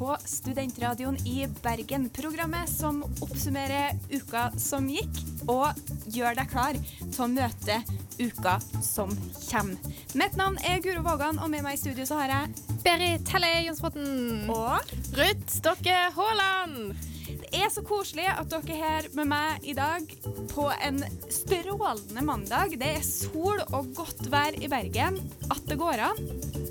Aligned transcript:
på 0.00 0.16
Studentradioen 0.24 1.16
i 1.26 1.46
Bergen. 1.62 2.08
Programmet 2.08 2.68
som 2.68 3.02
oppsummerer 3.20 3.98
uka 4.08 4.46
som 4.56 4.86
gikk, 4.88 5.18
og 5.44 5.76
gjør 6.08 6.38
deg 6.38 6.48
klar 6.48 6.78
til 7.02 7.20
å 7.20 7.28
møte 7.28 7.76
uka 8.16 8.54
som 8.80 9.12
kommer. 9.50 9.76
Mitt 10.16 10.40
navn 10.40 10.56
er 10.64 10.80
Guro 10.80 11.04
Vågan, 11.04 11.36
og 11.36 11.52
med 11.52 11.66
meg 11.66 11.76
i 11.76 11.82
studio 11.82 12.08
så 12.08 12.22
har 12.22 12.32
jeg 12.32 12.80
Berit 12.80 13.28
Helle 13.34 13.52
Jonsbotn. 13.66 14.48
Og 14.48 14.96
Ruth 15.20 15.52
Stokke 15.52 15.98
Haaland. 16.16 16.96
det 17.44 17.60
er 17.60 17.68
så 17.68 17.84
koselig 17.84 18.28
at 18.32 18.48
dere 18.48 18.72
er 18.72 18.82
her 18.86 19.12
med 19.20 19.28
meg 19.34 19.68
i 19.68 19.76
dag 19.76 20.16
på 20.54 20.70
en 20.80 21.04
strålende 21.28 22.24
mandag. 22.24 22.78
Det 22.80 22.96
er 22.96 23.04
sol 23.04 23.60
og 23.68 23.92
godt 24.00 24.30
vær 24.32 24.56
i 24.56 24.72
Bergen. 24.72 25.20
At 25.52 25.66
det 25.68 25.76
går 25.76 26.08
an. 26.08 26.69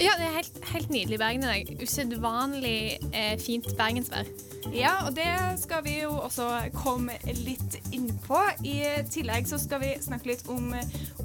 Ja, 0.00 0.14
det 0.16 0.24
er 0.24 0.36
helt, 0.38 0.58
helt 0.72 0.90
nydelig 0.90 1.18
i 1.18 1.20
Bergen 1.20 1.42
i 1.44 1.48
dag. 1.50 1.70
Usedvanlig 1.82 2.78
eh, 3.12 3.34
fint 3.40 3.66
bergensvær. 3.76 4.28
Ja, 4.72 4.92
og 5.06 5.16
det 5.16 5.26
skal 5.60 5.82
vi 5.84 5.98
jo 6.00 6.14
også 6.16 6.46
komme 6.72 7.18
litt 7.42 7.76
inn 7.92 8.08
på. 8.24 8.38
I 8.64 8.78
tillegg 9.12 9.50
så 9.50 9.58
skal 9.60 9.82
vi 9.82 9.90
snakke 10.00 10.32
litt 10.32 10.48
om, 10.48 10.72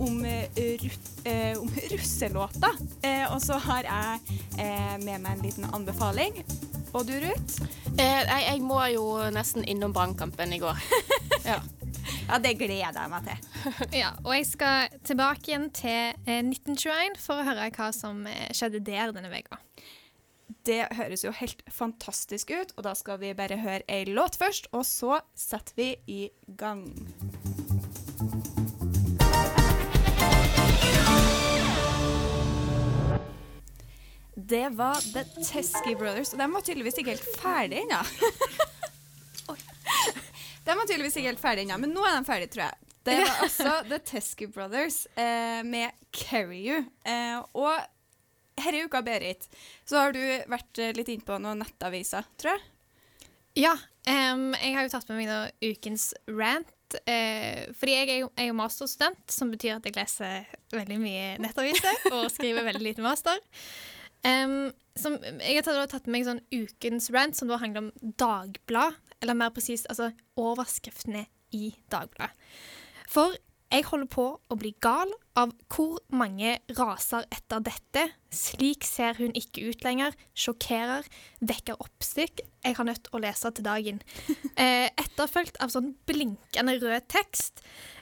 om, 0.04 0.20
rut, 0.84 1.12
eh, 1.24 1.54
om 1.56 1.72
russelåta. 1.94 2.74
Eh, 3.08 3.24
og 3.32 3.40
så 3.46 3.60
har 3.70 3.88
jeg 3.88 4.40
eh, 4.60 4.96
med 5.06 5.16
meg 5.16 5.32
en 5.38 5.46
liten 5.46 5.70
anbefaling. 5.72 6.44
Og 6.92 7.08
du, 7.08 7.16
Ruth? 7.24 7.64
Eh, 7.96 8.22
jeg, 8.26 8.44
jeg 8.50 8.68
må 8.68 8.84
jo 8.92 9.08
nesten 9.32 9.64
innom 9.64 9.96
Brannkampen 9.96 10.52
i 10.54 10.60
går. 10.60 10.84
ja. 11.54 11.62
Ja, 12.28 12.42
det 12.44 12.58
gleder 12.60 12.92
jeg 12.92 13.12
meg 13.12 13.28
til. 13.28 13.46
Ja, 14.02 14.10
og 14.26 14.34
jeg 14.36 14.48
skal 14.50 14.98
tilbake 15.08 15.48
igjen 15.48 15.70
til 15.76 16.12
eh, 16.28 16.42
1921 16.44 17.16
for 17.24 17.40
å 17.40 17.46
høre 17.48 17.70
hva 17.72 17.88
som 17.96 18.26
eh, 18.28 18.50
skjedde 18.56 18.84
der 18.84 19.14
denne 19.16 19.32
uka. 19.32 19.62
Det 20.68 20.82
høres 20.98 21.24
jo 21.24 21.32
helt 21.36 21.64
fantastisk 21.72 22.52
ut, 22.52 22.74
og 22.76 22.84
da 22.84 22.94
skal 23.00 23.22
vi 23.24 23.32
bare 23.36 23.60
høre 23.62 23.84
ei 23.88 24.04
låt 24.12 24.36
først, 24.40 24.68
og 24.76 24.84
så 24.88 25.22
setter 25.40 25.80
vi 25.80 25.90
i 26.12 26.22
gang. 26.60 26.84
Det 34.36 34.68
var 34.76 35.00
The 35.14 35.24
Tesky 35.40 35.96
Brothers, 35.96 36.36
og 36.36 36.44
de 36.44 36.52
var 36.52 36.68
tydeligvis 36.68 37.00
ikke 37.00 37.16
helt 37.16 37.30
ferdige 37.40 37.88
ennå. 37.88 38.04
De 40.68 40.76
var 40.76 40.88
tydeligvis 40.88 41.18
ikke 41.20 41.32
helt 41.32 41.44
ferdige 41.44 41.68
ennå, 41.68 41.82
men 41.86 41.96
nå 41.96 42.06
er 42.06 42.18
de 42.18 42.28
ferdige, 42.28 42.54
tror 42.56 42.66
jeg. 42.68 42.94
Det 43.08 43.20
var 43.24 43.44
altså 43.48 43.76
The 43.88 44.02
Teskey 44.12 44.52
Brothers 44.52 45.06
eh, 45.16 45.62
med 45.64 45.96
'Carry 46.12 46.64
You'. 46.66 46.88
Eh, 47.08 47.38
og 47.56 47.78
denne 48.58 48.88
uka, 48.88 49.02
Berit, 49.06 49.48
så 49.88 50.02
har 50.02 50.18
du 50.18 50.24
vært 50.50 50.82
eh, 50.82 50.96
litt 50.98 51.12
inn 51.14 51.24
på 51.24 51.38
noen 51.40 51.62
nettaviser, 51.64 52.28
tror 52.42 52.58
jeg. 52.58 52.66
Ja, 53.58 53.78
Um, 54.08 54.54
jeg 54.56 54.72
har 54.78 54.86
jo 54.86 54.92
tatt 54.94 55.10
med 55.10 55.20
meg 55.20 55.28
noen 55.28 55.74
ukens 55.74 56.14
rant. 56.32 56.72
Uh, 57.04 57.68
fordi 57.76 57.96
jeg 57.98 58.08
er 58.14 58.20
jo, 58.22 58.30
er 58.40 58.48
jo 58.48 58.56
masterstudent, 58.56 59.20
som 59.34 59.52
betyr 59.52 59.76
at 59.76 59.88
jeg 59.88 59.98
leser 59.98 60.46
veldig 60.72 61.00
mye 61.02 61.34
nettaviser 61.44 62.06
og 62.16 62.30
skriver 62.32 62.68
veldig 62.70 62.86
lite 62.86 63.04
master. 63.04 63.42
Um, 64.24 64.72
som, 64.98 65.18
jeg 65.20 65.60
har 65.60 65.90
tatt 65.92 66.08
med 66.08 66.16
meg 66.16 66.28
sånn 66.30 66.42
ukens 66.56 67.12
rant, 67.14 67.36
som 67.38 67.52
da 67.52 67.60
handler 67.60 67.88
om 67.88 68.14
Dagblad, 68.18 68.96
eller 69.22 69.38
mer 69.38 69.54
presist 69.56 69.90
altså 69.90 70.12
overskriftene 70.40 71.26
i 71.56 71.72
Dagbladet. 71.92 72.36
For 73.08 73.36
jeg 73.68 73.84
holder 73.90 74.08
på 74.08 74.26
å 74.40 74.56
bli 74.56 74.70
gal 74.84 75.10
av 75.36 75.52
hvor 75.74 76.00
mange 76.16 76.54
raser 76.78 77.26
etter 77.36 77.64
dette. 77.66 78.06
Slik 78.32 78.86
ser 78.88 79.18
hun 79.20 79.36
ikke 79.36 79.66
ut 79.68 79.84
lenger. 79.84 80.16
Sjokkerer. 80.40 81.08
Vekker 81.44 81.76
oppstykk. 81.84 82.46
Jeg 82.64 82.78
har 82.78 82.88
nødt 82.88 83.10
å 83.12 83.22
lese 83.24 83.52
til 83.52 83.68
dagen. 83.68 84.04
Eh, 84.58 84.90
etterfulgt 84.98 85.60
av 85.62 85.70
sånn 85.70 85.92
blinkende 86.10 86.74
rød 86.82 87.04
tekst. 87.14 87.60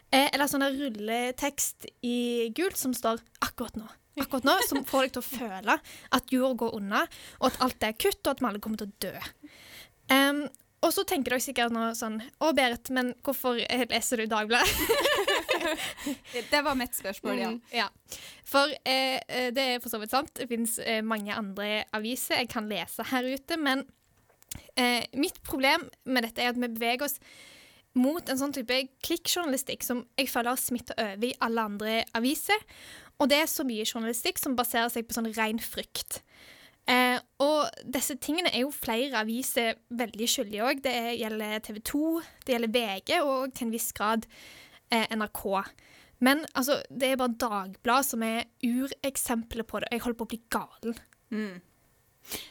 Eh, 0.07 0.29
eller 0.29 0.47
sånn 0.47 0.63
rulletekst 0.63 1.89
i 2.07 2.47
gult 2.55 2.77
som 2.79 2.93
står 2.95 3.19
'akkurat 3.43 3.75
nå'. 3.75 3.89
Akkurat 4.21 4.45
nå, 4.47 4.53
Som 4.69 4.85
får 4.87 5.07
deg 5.07 5.13
til 5.17 5.23
å 5.23 5.27
føle 5.27 5.75
at 6.15 6.31
jorda 6.31 6.55
går 6.61 6.75
unna, 6.77 7.01
og 7.41 7.49
at 7.49 7.59
alt 7.65 7.83
er 7.83 7.97
kutt, 7.99 8.21
og 8.23 8.31
at 8.31 8.39
vi 8.39 8.47
alle 8.47 8.61
kommer 8.63 8.77
til 8.79 8.87
å 8.87 8.99
dø. 9.03 9.19
Em, 10.15 10.47
og 10.85 10.93
så 10.93 11.03
tenker 11.07 11.33
dere 11.33 11.41
sikkert 11.43 11.73
nå 11.73 11.87
sånn 11.97 12.19
Å, 12.21 12.51
Berit, 12.55 12.91
men 12.93 13.13
hvorfor 13.25 13.57
leser 13.89 14.21
du 14.21 14.29
Dagbladet? 14.29 14.69
Det 16.51 16.61
var 16.61 16.77
mitt 16.77 16.93
spørsmål, 16.93 17.39
ja. 17.39 17.49
Mm, 17.49 17.59
ja. 17.73 17.87
For 18.45 18.69
eh, 18.85 19.17
eh, 19.25 19.47
det 19.55 19.63
er 19.63 19.79
for 19.81 19.89
så 19.89 19.97
vidt 20.01 20.13
sant. 20.13 20.29
Det 20.37 20.45
finnes 20.51 20.75
eh, 20.83 21.01
mange 21.01 21.33
andre 21.33 21.85
aviser 21.95 22.43
jeg 22.43 22.51
kan 22.51 22.67
lese 22.69 23.07
her 23.09 23.25
ute. 23.25 23.57
Men 23.57 23.81
eh, 24.77 25.07
mitt 25.17 25.41
problem 25.47 25.87
med 26.05 26.27
dette 26.27 26.43
er 26.43 26.53
at 26.53 26.59
vi 26.59 26.69
beveger 26.69 27.07
oss 27.07 27.17
mot 27.97 28.29
en 28.29 28.39
sånn 28.39 28.53
type 28.53 28.77
klikkjournalistikk 29.07 29.85
som 29.87 30.03
jeg 30.19 30.29
føler 30.29 30.53
har 30.53 30.61
smitta 30.61 30.97
over 30.99 31.29
i 31.31 31.33
alle 31.47 31.65
andre 31.71 31.97
aviser. 32.17 32.61
Og 33.17 33.31
det 33.31 33.39
er 33.41 33.49
så 33.49 33.65
mye 33.67 33.87
journalistikk 33.87 34.41
som 34.41 34.57
baserer 34.59 34.91
seg 34.91 35.07
på 35.07 35.15
sånn 35.15 35.31
ren 35.37 35.61
frykt. 35.63 36.19
Eh, 36.87 37.17
og 37.41 37.69
disse 37.89 38.13
tingene 38.21 38.51
er 38.53 38.61
jo 38.61 38.69
flere 38.71 39.17
aviser 39.23 39.75
veldig 39.89 40.27
skyldige 40.29 40.61
òg. 40.67 40.81
Det 40.85 40.93
er- 40.93 41.17
gjelder 41.17 41.59
TV 41.65 41.79
2, 41.81 42.21
det 42.45 42.53
gjelder 42.55 42.73
VG 42.75 43.21
og 43.23 43.53
til 43.53 43.67
en 43.67 43.71
viss 43.73 43.91
grad 43.91 44.27
eh, 44.91 45.07
NRK. 45.15 45.63
Men 46.21 46.45
altså, 46.55 46.81
det 46.89 47.11
er 47.11 47.15
bare 47.17 47.35
Dagbladet 47.35 48.05
som 48.05 48.21
er 48.23 48.45
ureksempelet 48.63 49.67
på 49.67 49.79
det. 49.81 49.87
Jeg 49.91 50.01
holder 50.01 50.17
på 50.19 50.25
å 50.27 50.33
bli 50.35 50.41
galen. 50.49 50.95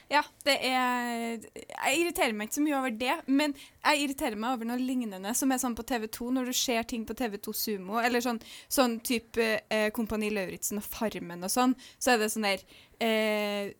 Ja, 0.09 0.21
det 0.45 0.53
er 0.63 1.39
Jeg 1.41 1.97
irriterer 1.99 2.33
meg 2.33 2.47
ikke 2.47 2.55
så 2.59 2.63
mye 2.63 2.77
over 2.77 2.91
det, 2.95 3.15
men 3.27 3.53
jeg 3.83 4.03
irriterer 4.05 4.37
meg 4.39 4.53
over 4.55 4.65
noe 4.69 4.77
lignende 4.79 5.33
som 5.35 5.51
er 5.51 5.57
sånn 5.59 5.75
på 5.75 5.83
TV2, 5.83 6.29
når 6.31 6.45
du 6.45 6.53
ser 6.53 6.83
ting 6.83 7.03
på 7.05 7.13
TV2 7.13 7.53
Sumo, 7.53 7.97
eller 7.99 8.19
sånn, 8.23 8.39
sånn 8.71 9.01
type 9.03 9.61
eh, 9.69 9.89
Kompani 9.91 10.29
Lauritzen 10.31 10.77
og 10.79 10.83
Farmen 10.87 11.43
og 11.43 11.51
sånn, 11.51 11.75
så 11.99 12.13
er 12.13 12.17
det 12.23 12.31
sånn 12.31 12.47
der 12.47 12.63
eh, 13.03 13.73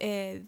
eh, 0.00 0.40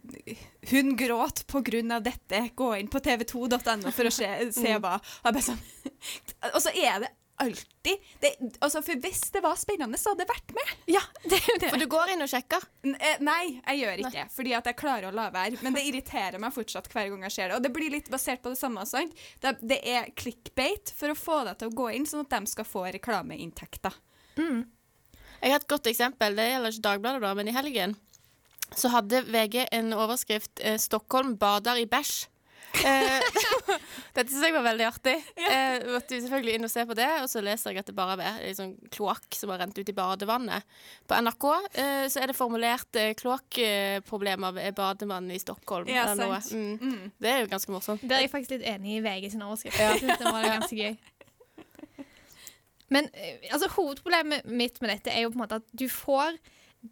Hun 0.71 0.97
gråt 0.99 1.45
på 1.51 1.63
grunn 1.67 1.93
av 1.93 2.03
dette. 2.07 2.49
Gå 2.55 2.73
inn 2.79 2.91
på 2.93 3.03
tv2.no 3.05 3.93
for 3.93 4.09
å 4.09 4.15
se, 4.15 4.33
se 4.57 4.75
hva. 4.81 4.97
Og, 4.99 5.31
bare 5.31 5.45
sånn, 5.45 5.63
og 6.55 6.61
så 6.63 6.73
er 6.75 7.07
det 7.07 7.13
alltid 7.37 7.97
det, 8.21 8.31
altså 8.65 8.81
For 8.83 9.01
hvis 9.01 9.21
det 9.35 9.43
var 9.45 9.57
spennende, 9.61 9.99
så 10.01 10.13
hadde 10.13 10.25
jeg 10.25 10.31
vært 10.31 10.55
med. 10.57 10.71
Ja, 10.97 11.03
det 11.25 11.39
er 11.39 11.51
jo 11.51 11.57
det. 11.61 11.71
For 11.73 11.83
du 11.83 11.89
går 11.93 12.13
inn 12.15 12.25
og 12.25 12.31
sjekker. 12.33 12.65
N 12.87 12.97
eh, 12.97 13.19
nei, 13.25 13.41
jeg 13.59 13.83
gjør 13.83 14.03
ikke 14.03 14.15
det, 14.15 14.27
fordi 14.37 14.55
at 14.57 14.71
jeg 14.71 14.79
klarer 14.81 15.09
å 15.11 15.17
la 15.17 15.27
være. 15.35 15.61
Men 15.65 15.77
det 15.77 15.85
irriterer 15.89 16.41
meg 16.43 16.55
fortsatt 16.57 16.89
hver 16.93 17.11
gang 17.13 17.27
jeg 17.29 17.37
ser 17.37 17.51
det. 17.51 17.59
Og 17.59 17.67
det 17.67 17.73
blir 17.77 17.93
litt 17.93 18.09
basert 18.13 18.43
på 18.45 18.55
det 18.55 18.61
samme. 18.61 18.87
sant? 18.89 19.13
Det, 19.43 19.57
det 19.61 19.81
er 19.85 20.11
clickbait 20.17 20.95
for 20.97 21.13
å 21.13 21.19
få 21.19 21.43
deg 21.51 21.61
til 21.61 21.73
å 21.73 21.77
gå 21.83 21.91
inn, 21.99 22.09
sånn 22.09 22.25
at 22.25 22.33
de 22.39 22.55
skal 22.55 22.69
få 22.69 22.87
reklameinntekter. 22.97 24.01
Jeg 25.37 25.53
har 25.53 25.61
et 25.61 25.71
godt 25.71 25.89
eksempel. 25.93 26.37
Det 26.39 26.49
gjelder 26.49 26.75
ikke 26.75 26.89
Dagbladet, 26.89 27.25
da, 27.25 27.35
men 27.37 27.53
i 27.53 27.57
helgen 27.57 27.97
så 28.75 28.91
hadde 28.91 29.22
VG 29.28 29.66
en 29.72 29.93
overskrift 29.94 30.62
eh, 30.62 30.78
'Stockholm 30.81 31.37
bader 31.38 31.78
i 31.82 31.87
bæsj'. 31.87 32.27
Eh, 32.84 33.21
dette 34.16 34.28
syns 34.28 34.44
jeg 34.44 34.54
var 34.54 34.65
veldig 34.66 34.87
artig. 34.88 35.15
Eh, 35.38 35.87
måtte 35.88 36.16
jo 36.16 36.25
selvfølgelig 36.25 36.56
inn 36.56 36.69
og 36.69 36.72
se 36.72 36.84
på 36.88 36.97
det, 36.99 37.09
og 37.22 37.28
så 37.31 37.43
leser 37.44 37.72
jeg 37.72 37.82
at 37.82 37.91
det 37.91 37.97
bare 37.97 38.16
er 38.21 38.43
en 38.50 38.59
sånn 38.59 38.75
kloakk 38.93 39.38
som 39.38 39.53
har 39.53 39.62
rent 39.62 39.78
ut 39.78 39.93
i 39.93 39.97
badevannet. 39.97 40.77
På 41.09 41.19
NRK 41.22 41.47
eh, 41.54 42.04
så 42.13 42.22
er 42.22 42.33
det 42.33 42.39
formulert 42.39 43.01
eh, 43.01 43.15
kloakkproblemer 43.18 44.57
ved 44.59 44.77
badevann 44.78 45.30
i 45.33 45.41
Stockholm. 45.42 45.89
Ja, 45.92 46.09
sant. 46.19 46.53
Mm. 46.53 47.12
Det 47.22 47.33
er 47.33 47.45
jo 47.45 47.53
ganske 47.53 47.74
morsomt. 47.74 48.04
Der 48.04 48.21
er 48.21 48.27
jeg 48.27 48.34
faktisk 48.34 48.57
litt 48.59 48.66
enig 48.74 48.98
i 48.98 49.04
VG 49.04 49.30
sin 49.34 49.47
overskrift. 49.47 49.80
Ja. 49.80 49.95
det 49.97 50.27
var 50.27 50.51
ganske 50.59 50.77
gøy. 50.77 50.97
Men 52.92 53.09
altså, 53.51 53.66
hovedproblemet 53.74 54.47
mitt 54.47 54.77
med 54.83 54.92
dette 54.95 55.10
er 55.10 55.24
jo 55.24 55.33
på 55.33 55.41
en 55.41 55.42
måte 55.47 55.59
at 55.59 55.72
du 55.74 55.89
får 55.91 56.36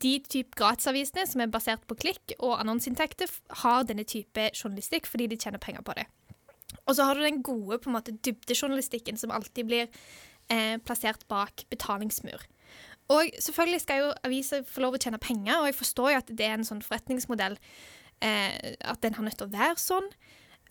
de 0.02 0.14
type 0.30 0.56
gratisavisene 0.58 1.26
som 1.28 1.42
er 1.44 1.52
basert 1.52 1.84
på 1.88 1.96
klikk 1.98 2.34
og 2.38 2.58
annonseinntekter, 2.60 3.30
har 3.62 3.86
denne 3.88 4.06
type 4.08 4.50
journalistikk 4.52 5.08
fordi 5.10 5.28
de 5.30 5.38
tjener 5.40 5.62
penger 5.62 5.84
på 5.86 5.96
det. 5.98 6.06
Og 6.84 6.96
så 6.96 7.06
har 7.06 7.16
du 7.16 7.24
den 7.24 7.42
gode 7.44 7.78
på 7.80 7.90
en 7.90 7.96
måte 7.96 8.16
dybdejournalistikken 8.26 9.18
som 9.20 9.32
alltid 9.34 9.68
blir 9.68 9.86
eh, 10.52 10.76
plassert 10.84 11.26
bak 11.30 11.66
betalingsmur. 11.70 12.46
Og 13.12 13.34
selvfølgelig 13.38 13.82
skal 13.82 14.00
jo 14.00 14.12
aviser 14.24 14.64
få 14.68 14.84
lov 14.84 14.96
å 14.96 15.02
tjene 15.02 15.20
penger, 15.20 15.58
og 15.60 15.68
jeg 15.68 15.78
forstår 15.78 16.12
jo 16.12 16.20
at 16.22 16.32
det 16.32 16.46
er 16.46 16.56
en 16.56 16.66
sånn 16.66 16.82
forretningsmodell 16.84 17.58
eh, 18.24 18.74
at 18.80 19.02
den 19.04 19.16
har 19.18 19.26
nødt 19.26 19.38
til 19.40 19.50
å 19.50 19.54
være 19.54 19.80
sånn. 19.80 20.08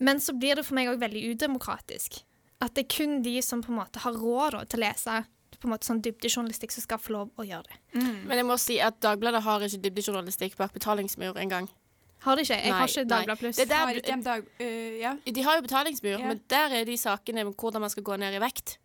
Men 0.02 0.18
så 0.22 0.34
blir 0.34 0.58
det 0.58 0.66
for 0.66 0.76
meg 0.76 0.90
òg 0.90 1.02
veldig 1.02 1.22
udemokratisk. 1.34 2.24
At 2.62 2.74
det 2.74 2.86
er 2.86 2.94
kun 2.96 3.20
de 3.22 3.36
som 3.44 3.62
på 3.62 3.70
en 3.70 3.78
måte 3.78 4.02
har 4.02 4.18
råd 4.18 4.58
til 4.66 4.80
å 4.80 4.84
lese 4.86 5.20
på 5.64 5.70
en 5.70 5.74
måte 5.74 5.88
sånn 5.88 6.02
dybdejournalistikk, 6.04 6.74
som 6.76 6.84
skal 6.84 7.00
få 7.00 7.14
lov 7.16 7.30
å 7.40 7.46
gjøre 7.48 7.64
det. 7.70 7.78
Men 8.28 8.36
jeg 8.40 8.46
må 8.48 8.58
si 8.60 8.76
at 8.84 9.00
Dagbladet 9.04 9.40
har 9.46 9.64
ikke 9.64 9.80
dybdejournalistikk 9.88 10.58
bak 10.60 10.74
betalingsmur 10.76 11.40
engang. 11.40 11.70
Har 12.24 12.36
de 12.36 12.44
ikke? 12.46 12.56
Jeg 12.56 12.72
har 12.72 12.88
ikke 12.88 13.02
nei. 13.04 13.10
Dagbladet 13.12 13.40
Pluss. 13.42 13.56
Det 13.60 13.68
der- 13.68 13.84
Har 13.84 13.94
de 14.00 14.22
dag... 14.24 14.46
uh, 14.60 14.94
ja. 15.00 15.10
De 15.26 15.42
har 15.44 15.56
jo 15.58 15.62
betalingsmur, 15.66 16.14
Ja. 16.18 16.26
men 16.28 16.40
der 16.48 16.72
er 16.80 16.84
de 16.88 16.96
sakene 16.96 17.44
om 17.46 17.52
hvordan 17.54 17.80
man 17.84 17.90
skal 17.92 18.02
gå 18.06 18.16
ned 18.20 18.34
i 18.34 18.40
vekt. 18.40 18.78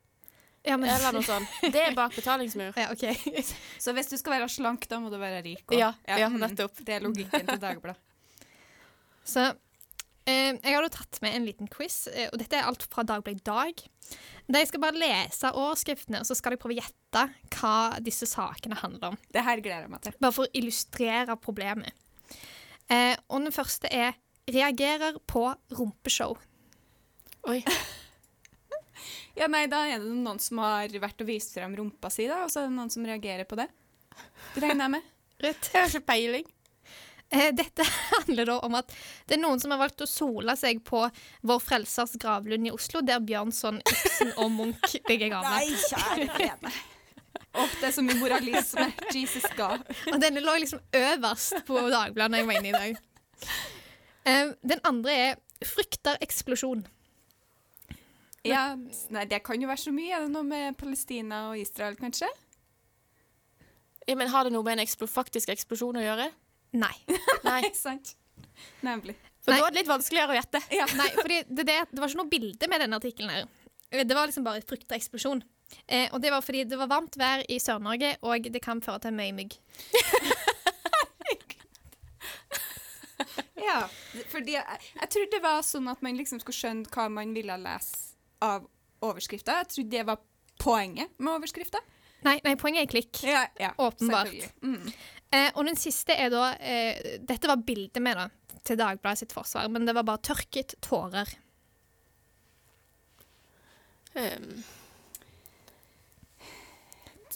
Ja, 0.68 0.76
men 0.76 0.90
Eller 0.92 1.14
noe 1.16 1.24
sånt. 1.24 1.48
Det 1.72 1.80
er 1.88 1.96
bak 1.96 2.12
betalingsmur. 2.16 2.74
Ja, 2.82 2.90
okay. 2.92 3.16
Så 3.84 3.94
hvis 3.96 4.08
du 4.12 4.18
skal 4.20 4.36
være 4.40 4.50
slank, 4.52 4.88
da 4.92 5.00
må 5.00 5.10
du 5.12 5.16
være 5.18 5.40
rik. 5.46 5.64
Ja, 5.72 5.94
ja, 6.08 6.28
mm, 6.28 6.36
nettopp. 6.44 6.82
Det 6.84 6.98
er 6.98 7.06
logikken 7.08 7.48
til 7.48 7.60
Dagbladet. 7.64 7.96
Så 9.24 9.54
jeg 10.30 10.76
har 10.76 10.88
tatt 10.94 11.20
med 11.24 11.36
en 11.36 11.46
liten 11.48 11.70
quiz, 11.72 12.08
eh, 12.12 12.30
og 12.32 12.40
dette 12.42 12.58
er 12.58 12.68
alt 12.70 12.86
fra 12.92 13.06
Dagbladet 13.08 13.46
dag. 13.48 13.84
Jeg 14.50 14.70
skal 14.70 14.82
bare 14.82 15.00
lese 15.00 15.52
overskriftene, 15.54 16.22
og 16.24 16.28
så 16.28 16.38
skal 16.38 16.56
jeg 16.56 16.62
prøve 16.62 16.78
å 16.78 16.82
gjette 16.82 17.26
hva 17.56 17.76
disse 18.04 18.28
sakene 18.30 18.80
handler 18.80 19.14
om. 19.14 19.20
Det 19.30 19.44
her 19.46 19.62
gleder 19.62 19.86
jeg 19.86 19.94
meg 19.94 20.04
til. 20.06 20.18
Bare 20.20 20.36
for 20.36 20.48
å 20.48 20.54
illustrere 20.58 21.38
problemet. 21.40 21.94
Eh, 22.90 23.16
og 23.30 23.46
den 23.46 23.54
første 23.54 23.92
er 23.94 24.18
'reagerer 24.50 25.20
på 25.28 25.46
rumpeshow'. 25.78 26.38
Oi. 27.48 27.64
Ja, 29.40 29.48
nei, 29.48 29.68
Da 29.72 29.86
er 29.88 30.02
det 30.04 30.10
noen 30.12 30.40
som 30.44 30.60
har 30.60 30.92
vært 31.00 31.22
og 31.24 31.30
vist 31.30 31.54
frem 31.56 31.72
rumpa 31.78 32.10
si, 32.12 32.26
da, 32.28 32.44
og 32.44 32.52
så 32.52 32.60
er 32.60 32.68
det 32.68 32.76
noen 32.76 32.90
som 32.92 33.06
reagerer 33.08 33.48
på 33.48 33.56
det. 33.56 33.70
Det 34.54 34.64
regner 34.66 34.84
jeg 34.84 34.92
med. 34.98 35.06
Rett. 35.40 35.70
Jeg 35.72 35.80
har 35.80 35.88
ikke 35.88 36.10
peiling. 36.10 36.50
Eh, 37.30 37.52
dette 37.54 37.86
handler 38.14 38.46
da 38.50 38.60
om 38.66 38.78
at 38.80 38.94
det 39.30 39.38
er 39.38 39.42
noen 39.44 39.62
som 39.62 39.74
har 39.74 39.82
valgt 39.84 40.02
å 40.02 40.08
sole 40.10 40.56
seg 40.58 40.82
på 40.86 41.04
Vår 41.46 41.60
Frelsers 41.62 42.16
gravlund 42.22 42.66
i 42.68 42.74
Oslo, 42.74 43.04
der 43.06 43.22
Bjørnson, 43.22 43.82
Ibsen 43.86 44.34
og 44.38 44.50
Munch 44.56 44.96
ligger 45.10 45.36
gamle. 45.36 45.60
kjære 45.86 46.30
vene. 46.40 46.74
Åh, 47.54 47.76
det 47.82 47.90
er 47.90 47.94
så 47.94 48.02
mye 48.06 48.18
moralisme. 48.18 48.88
Jesus 49.14 49.46
God. 49.58 49.86
Og 50.12 50.18
denne 50.22 50.42
lå 50.42 50.56
liksom 50.62 50.82
øverst 50.94 51.62
på 51.68 51.82
Dagbladet 51.90 52.34
når 52.34 52.42
jeg 52.42 52.50
var 52.50 52.60
inne 52.60 52.72
i 52.72 52.78
dag. 52.78 52.98
Eh, 54.30 54.52
den 54.74 54.82
andre 54.86 55.14
er 55.14 55.38
'frykter 55.66 56.18
eksplosjon'. 56.24 56.86
Ja, 58.48 58.76
nei, 59.12 59.26
det 59.28 59.42
kan 59.44 59.60
jo 59.62 59.68
være 59.68 59.82
så 59.82 59.92
mye. 59.92 60.14
Er 60.16 60.22
det 60.26 60.32
noe 60.32 60.48
med 60.48 60.78
Palestina 60.80 61.50
og 61.50 61.60
Israel, 61.60 61.98
kanskje? 62.00 62.30
Ja, 64.08 64.16
men 64.16 64.30
Har 64.32 64.48
det 64.48 64.54
noe 64.54 64.64
med 64.64 64.78
en 64.80 64.86
eksplo 64.86 65.08
faktisk 65.08 65.52
eksplosjon 65.52 66.00
å 66.00 66.06
gjøre? 66.06 66.30
Nei. 66.84 66.96
Nei. 67.46 67.62
Sant? 67.78 68.16
Nemlig. 68.86 69.16
For 69.40 69.54
Nei. 69.54 69.62
da 69.62 69.68
er 69.70 69.74
det 69.74 69.82
litt 69.82 69.92
vanskeligere 69.92 70.36
å 70.36 70.40
gjette. 70.40 70.62
Ja. 70.76 70.86
Nei, 71.00 71.10
fordi 71.16 71.40
det, 71.48 71.66
det, 71.66 71.78
det 71.92 72.02
var 72.02 72.12
ikke 72.12 72.22
noe 72.22 72.34
bilde 72.34 72.70
med 72.72 72.84
denne 72.84 73.00
artikkelen 73.00 73.34
her. 73.34 73.48
Det 73.90 74.14
var 74.14 74.30
liksom 74.30 74.46
bare 74.46 74.62
'frykter 74.62 75.00
eksplosjon'. 75.00 75.42
Eh, 75.86 76.10
og 76.14 76.22
det 76.22 76.32
var 76.34 76.42
fordi 76.46 76.64
det 76.66 76.78
var 76.78 76.90
varmt 76.90 77.18
vær 77.18 77.42
i 77.50 77.58
Sør-Norge, 77.62 78.16
og 78.26 78.50
det 78.54 78.62
kan 78.62 78.82
føre 78.82 79.02
til 79.06 79.18
mye 79.18 79.34
mygg. 79.38 79.58
Ja, 83.70 83.84
fordi 84.32 84.56
jeg, 84.56 84.80
jeg 84.96 85.10
trodde 85.14 85.36
det 85.36 85.44
var 85.44 85.62
sånn 85.66 85.88
at 85.92 86.02
man 86.06 86.18
liksom 86.18 86.42
skulle 86.42 86.58
skjønne 86.58 86.90
hva 86.94 87.08
man 87.12 87.34
ville 87.36 87.58
lese 87.62 88.16
av 88.46 88.66
overskrifta. 89.06 89.60
Jeg 89.62 89.72
trodde 89.74 89.94
det 89.94 90.06
var 90.08 90.22
poenget 90.60 91.14
med 91.20 91.36
overskrifta. 91.38 91.82
Nei, 92.26 92.38
nei 92.44 92.56
poenget 92.60 92.88
er 92.88 92.92
klikk. 92.92 93.22
Ja, 93.24 93.46
ja, 93.60 93.72
Åpenbart. 93.78 94.32
selvfølgelig. 94.32 94.52
Mm. 94.64 95.19
Eh, 95.30 95.52
og 95.54 95.68
den 95.68 95.78
siste 95.78 96.16
er 96.18 96.32
da 96.34 96.56
eh, 96.58 97.20
Dette 97.22 97.50
var 97.50 97.62
bildet 97.62 98.02
med 98.02 98.18
da, 98.18 98.26
til 98.66 98.80
Dagbladet 98.80 99.22
sitt 99.22 99.36
forsvar, 99.36 99.70
men 99.70 99.86
det 99.86 99.94
var 99.98 100.08
bare 100.08 100.26
tørket 100.26 100.74
tårer. 100.86 101.36
Um, 104.18 104.64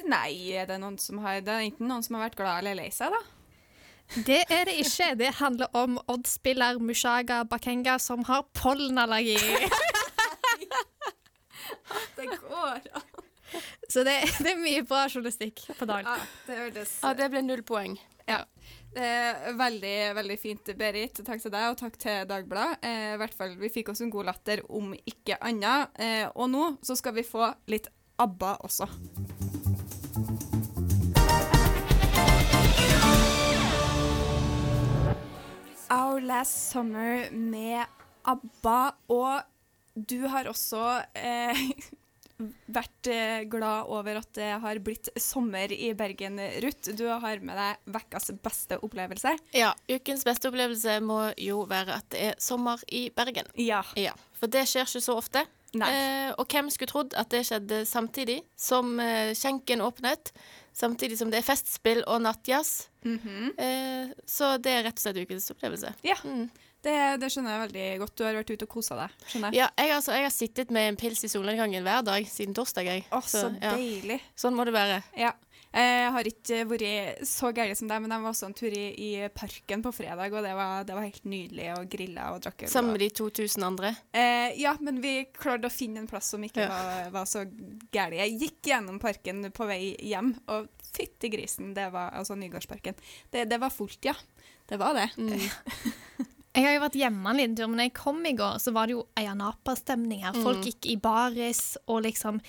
Nei, 0.09 0.49
er 0.57 0.65
det 0.67 0.79
noen 0.81 0.97
som 0.97 1.19
har 1.21 1.43
Det 1.45 1.53
er 1.53 1.67
enten 1.67 1.85
noen 1.87 2.01
som 2.03 2.17
har 2.17 2.25
vært 2.25 2.39
glad 2.39 2.63
eller 2.63 2.79
lei 2.81 2.89
seg, 2.91 3.13
da. 3.13 3.21
Det 4.25 4.41
er 4.51 4.65
det 4.67 4.73
ikke. 4.81 5.13
Det 5.17 5.29
handler 5.39 5.77
om 5.77 5.95
Odd-spiller 6.11 6.81
Mushaga 6.81 7.43
Bakenga 7.49 7.95
som 8.01 8.25
har 8.27 8.45
pollenallergi. 8.57 9.37
Det 12.17 12.27
går 12.41 12.81
an. 12.93 13.12
Så 13.89 14.03
det, 14.07 14.15
det 14.43 14.53
er 14.53 14.59
mye 14.61 14.83
bra 14.87 15.05
journalistikk 15.07 15.65
på 15.77 15.87
dagen. 15.89 16.09
Ja, 16.09 16.31
det 16.47 16.59
hørtes 16.59 16.97
ja, 17.03 17.13
det 17.17 17.29
ble 17.33 17.43
null 17.45 17.63
poeng. 17.67 17.97
Ja. 18.29 18.43
Det 18.93 19.03
er 19.03 19.55
veldig, 19.57 19.95
veldig 20.19 20.35
fint, 20.37 20.69
Berit. 20.77 21.17
Takk 21.25 21.41
til 21.41 21.53
deg, 21.53 21.71
og 21.71 21.79
takk 21.79 21.97
til 21.97 22.27
Dagbladet. 22.29 22.83
Eh, 22.85 23.13
i 23.15 23.19
hvert 23.21 23.33
fall, 23.33 23.55
Vi 23.59 23.71
fikk 23.73 23.89
oss 23.89 24.03
en 24.05 24.13
god 24.13 24.29
latter, 24.29 24.61
om 24.69 24.93
ikke 24.93 25.39
annet. 25.41 25.89
Eh, 25.97 26.27
og 26.35 26.51
nå 26.53 26.75
så 26.85 26.95
skal 26.99 27.17
vi 27.17 27.25
få 27.25 27.49
litt 27.73 27.89
ABBA 28.21 28.57
også. 28.61 28.87
Our 35.89 36.21
Last 36.21 36.69
Summer 36.71 37.31
med 37.31 37.85
ABBA. 38.25 38.79
Og 39.09 39.41
du 40.09 40.27
har 40.27 40.47
også 40.49 41.01
eh, 41.15 41.57
vært 42.39 43.09
eh, 43.11 43.43
glad 43.49 43.89
over 43.93 44.19
at 44.19 44.29
det 44.37 44.49
har 44.63 44.79
blitt 44.83 45.09
sommer 45.19 45.71
i 45.71 45.93
Bergen, 45.97 46.39
Ruth. 46.63 46.91
Du 46.97 47.05
har 47.07 47.41
med 47.45 47.57
deg 47.59 47.93
vekkas 47.95 48.31
beste 48.43 48.79
opplevelse. 48.83 49.35
Ja, 49.55 49.73
Ukens 49.89 50.25
beste 50.27 50.49
opplevelse 50.51 50.99
må 51.05 51.19
jo 51.37 51.63
være 51.69 51.99
at 51.99 52.09
det 52.13 52.23
er 52.31 52.39
sommer 52.41 52.81
i 52.91 53.07
Bergen. 53.15 53.49
Ja. 53.59 53.83
Ja, 53.99 54.15
For 54.39 54.51
det 54.51 54.65
skjer 54.69 54.87
ikke 54.89 55.03
så 55.03 55.17
ofte. 55.19 55.45
Eh, 55.73 56.29
og 56.37 56.45
hvem 56.53 56.67
skulle 56.69 56.91
trodd 56.91 57.15
at 57.17 57.31
det 57.33 57.45
skjedde 57.47 57.79
samtidig 57.89 58.41
som 58.59 58.99
eh, 59.01 59.31
skjenken 59.37 59.81
åpnet? 59.81 60.29
Samtidig 60.73 61.17
som 61.17 61.31
det 61.33 61.39
er 61.41 61.47
festspill 61.47 62.03
og 62.05 62.21
nattjazz. 62.25 62.89
Mhm. 63.05 63.53
Eh, 63.57 64.13
så 64.25 64.55
det 64.61 64.73
er 64.73 64.85
rett 64.87 64.99
og 65.01 65.05
slett 65.05 65.23
ukens 65.25 65.49
opplevelse. 65.53 65.93
Ja. 66.05 66.17
Mm. 66.25 66.47
Det, 66.83 66.95
det 67.21 67.29
skjønner 67.31 67.53
jeg 67.55 67.61
veldig 67.67 67.85
godt. 68.01 68.15
Du 68.19 68.25
har 68.27 68.35
vært 68.35 68.51
ute 68.51 68.67
og 68.67 68.73
kosa 68.73 68.97
deg. 68.99 69.15
skjønner 69.31 69.53
jeg. 69.55 69.61
Ja, 69.61 69.69
jeg, 69.79 69.93
altså, 69.95 70.11
jeg 70.17 70.27
har 70.27 70.35
sittet 70.35 70.73
med 70.75 70.89
en 70.91 70.99
pils 70.99 71.23
i 71.23 71.31
solnedgangen 71.31 71.85
hver 71.85 72.03
dag 72.03 72.27
siden 72.27 72.55
torsdag. 72.57 72.89
Jeg. 72.91 73.05
Å, 73.15 73.21
så 73.23 73.47
ja. 73.55 73.71
deilig. 73.77 74.19
Sånn 74.35 74.57
må 74.57 74.65
det 74.67 74.75
være. 74.75 74.99
Ja. 75.19 75.31
Jeg 75.73 76.09
har 76.13 76.27
ikke 76.29 76.57
vært 76.69 77.23
så 77.25 77.49
gæren 77.49 77.77
som 77.79 77.87
deg, 77.89 78.03
men 78.03 78.11
jeg 78.13 78.21
var 78.21 78.29
også 78.35 78.45
en 78.45 78.53
tur 78.53 78.75
i, 78.77 78.83
i 78.93 79.07
parken 79.33 79.81
på 79.81 79.89
fredag, 79.95 80.35
og 80.37 80.45
det 80.45 80.51
var, 80.53 80.83
det 80.85 80.93
var 80.93 81.07
helt 81.07 81.23
nydelig. 81.25 81.71
å 81.73 81.79
grille 81.89 82.27
og 82.29 82.43
drakke. 82.45 82.69
Sammen 82.69 82.93
med 82.93 83.01
de 83.01 83.07
2000 83.17 83.65
andre. 83.65 83.89
Eh, 84.13 84.53
ja, 84.61 84.75
men 84.85 84.99
vi 85.01 85.15
klarte 85.33 85.71
å 85.71 85.73
finne 85.73 86.03
en 86.03 86.09
plass 86.11 86.29
som 86.35 86.45
ikke 86.45 86.61
Ja. 86.61 86.69
var, 86.69 87.09
var 87.15 87.25
så 87.31 87.41
gæren. 87.47 88.19
Jeg 88.19 88.37
gikk 88.43 88.69
gjennom 88.69 89.01
parken 89.01 89.41
på 89.55 89.65
vei 89.71 89.95
hjem, 90.11 90.35
og 90.53 90.69
fytti 90.93 91.31
grisen, 91.33 91.73
det 91.73 91.87
var 91.95 92.13
altså 92.19 92.37
Nygårdsparken. 92.37 92.99
Det, 93.33 93.47
det 93.49 93.61
var 93.63 93.73
fullt, 93.73 94.03
ja. 94.05 94.13
Det 94.69 94.77
var 94.77 94.93
det. 94.99 95.09
Mm. 95.17 96.29
Jeg 96.53 96.65
har 96.67 96.73
jo 96.75 96.81
vært 96.83 96.95
hjemme 96.99 97.31
en 97.31 97.37
liten 97.39 97.55
tur, 97.57 97.67
men 97.71 97.79
da 97.81 97.85
jeg 97.87 97.93
kom 97.97 98.19
i 98.29 98.33
går, 98.37 98.59
så 98.61 98.71
var 98.75 98.85
det 98.85 98.93
jo 98.93 99.07
Ayanapa-stemning 99.17 100.21
her. 100.21 100.33
Folk 100.43 100.59
Mm. 100.61 100.67
gikk 100.69 100.85
i 100.91 100.95
baris 101.01 101.77
og 101.87 102.03
liksom 102.05 102.39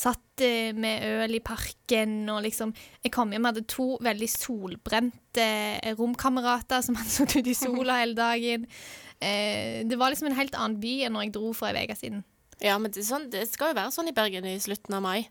satt 0.00 0.40
eh, 0.40 0.72
med 0.72 1.02
øl 1.04 1.34
i 1.36 1.40
parken 1.44 2.28
og 2.32 2.42
liksom 2.42 2.72
Jeg 3.04 3.12
kom 3.12 3.30
hjem 3.30 3.44
og 3.44 3.52
hadde 3.54 3.66
to 3.68 3.98
veldig 4.00 4.28
solbrente 4.32 5.44
eh, 5.84 5.94
romkamerater 5.94 6.80
som 6.82 6.94
hadde 6.96 7.10
sittet 7.12 7.36
ute 7.44 7.50
i 7.50 7.54
sola 7.54 8.00
hele 8.00 8.14
dagen. 8.14 8.66
Eh, 9.20 9.84
det 9.84 9.98
var 10.00 10.08
liksom 10.08 10.30
en 10.30 10.36
helt 10.38 10.54
annen 10.56 10.78
by 10.80 11.02
enn 11.04 11.12
når 11.12 11.26
jeg 11.26 11.32
dro 11.34 11.50
for 11.52 11.68
ei 11.76 11.82
uke 11.84 11.92
siden. 11.94 12.22
Ja, 12.64 12.78
men 12.80 12.88
det, 12.90 13.02
sånn, 13.04 13.26
det 13.28 13.42
skal 13.50 13.68
jo 13.68 13.76
være 13.76 13.92
sånn 13.92 14.08
i 14.08 14.14
Bergen 14.16 14.46
i 14.48 14.54
slutten 14.58 14.94
av 14.96 15.02
mai. 15.04 15.28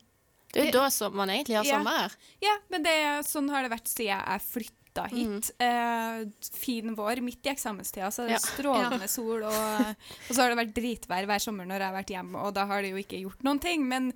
Det 0.54 0.62
er 0.62 0.66
jo 0.70 0.76
da 0.76 0.90
som 0.94 1.16
man 1.18 1.28
egentlig 1.34 1.58
har 1.58 1.66
Ja. 1.66 1.80
sommer 1.80 1.98
her. 2.04 2.14
Ja, 2.40 2.54
men 2.70 2.84
det, 2.86 2.94
sånn 3.26 3.50
har 3.50 3.64
det 3.66 3.72
vært 3.74 3.90
siden 3.90 4.14
jeg 4.22 4.42
flytta 4.46 4.79
hit. 5.14 5.52
Eh, 5.62 6.26
fin 6.60 6.96
vår 6.98 7.22
midt 7.22 7.46
i 7.46 7.52
eksamenstida, 7.54 8.10
så 8.12 8.24
er 8.24 8.28
det 8.28 8.38
Ja. 8.38 8.44
strålende 8.44 9.08
sol. 9.18 9.44
Og, 9.44 9.96
og 9.96 10.36
så 10.36 10.42
har 10.42 10.50
det 10.50 10.58
vært 10.66 10.76
dritvær 10.76 11.26
hver 11.30 11.40
sommer 11.40 11.66
når 11.70 11.80
jeg 11.80 11.88
har 11.92 11.98
vært 12.02 12.14
hjemme, 12.16 12.38
og 12.44 12.54
da 12.54 12.66
har 12.66 12.82
det 12.82 12.92
jo 12.92 12.98
ikke 12.98 13.22
gjort 13.22 13.44
noen 13.44 13.60
ting. 13.64 13.88
Men 13.88 14.12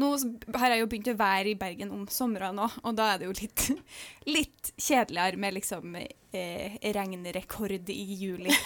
nå 0.00 0.08
har 0.56 0.70
jeg 0.72 0.80
jo 0.80 0.86
begynt 0.88 1.12
å 1.12 1.18
være 1.20 1.50
i 1.52 1.58
Bergen 1.60 1.90
om 1.92 2.06
somrene 2.08 2.64
òg, 2.64 2.78
og 2.84 2.96
da 2.96 3.10
er 3.12 3.18
det 3.18 3.26
jo 3.28 3.34
litt, 3.42 3.66
litt 4.38 4.72
kjedeligere 4.80 5.36
med 5.36 5.54
liksom 5.58 5.96
eh, 6.00 6.78
regnrekord 6.96 7.90
i 7.92 8.02
juli. 8.24 8.54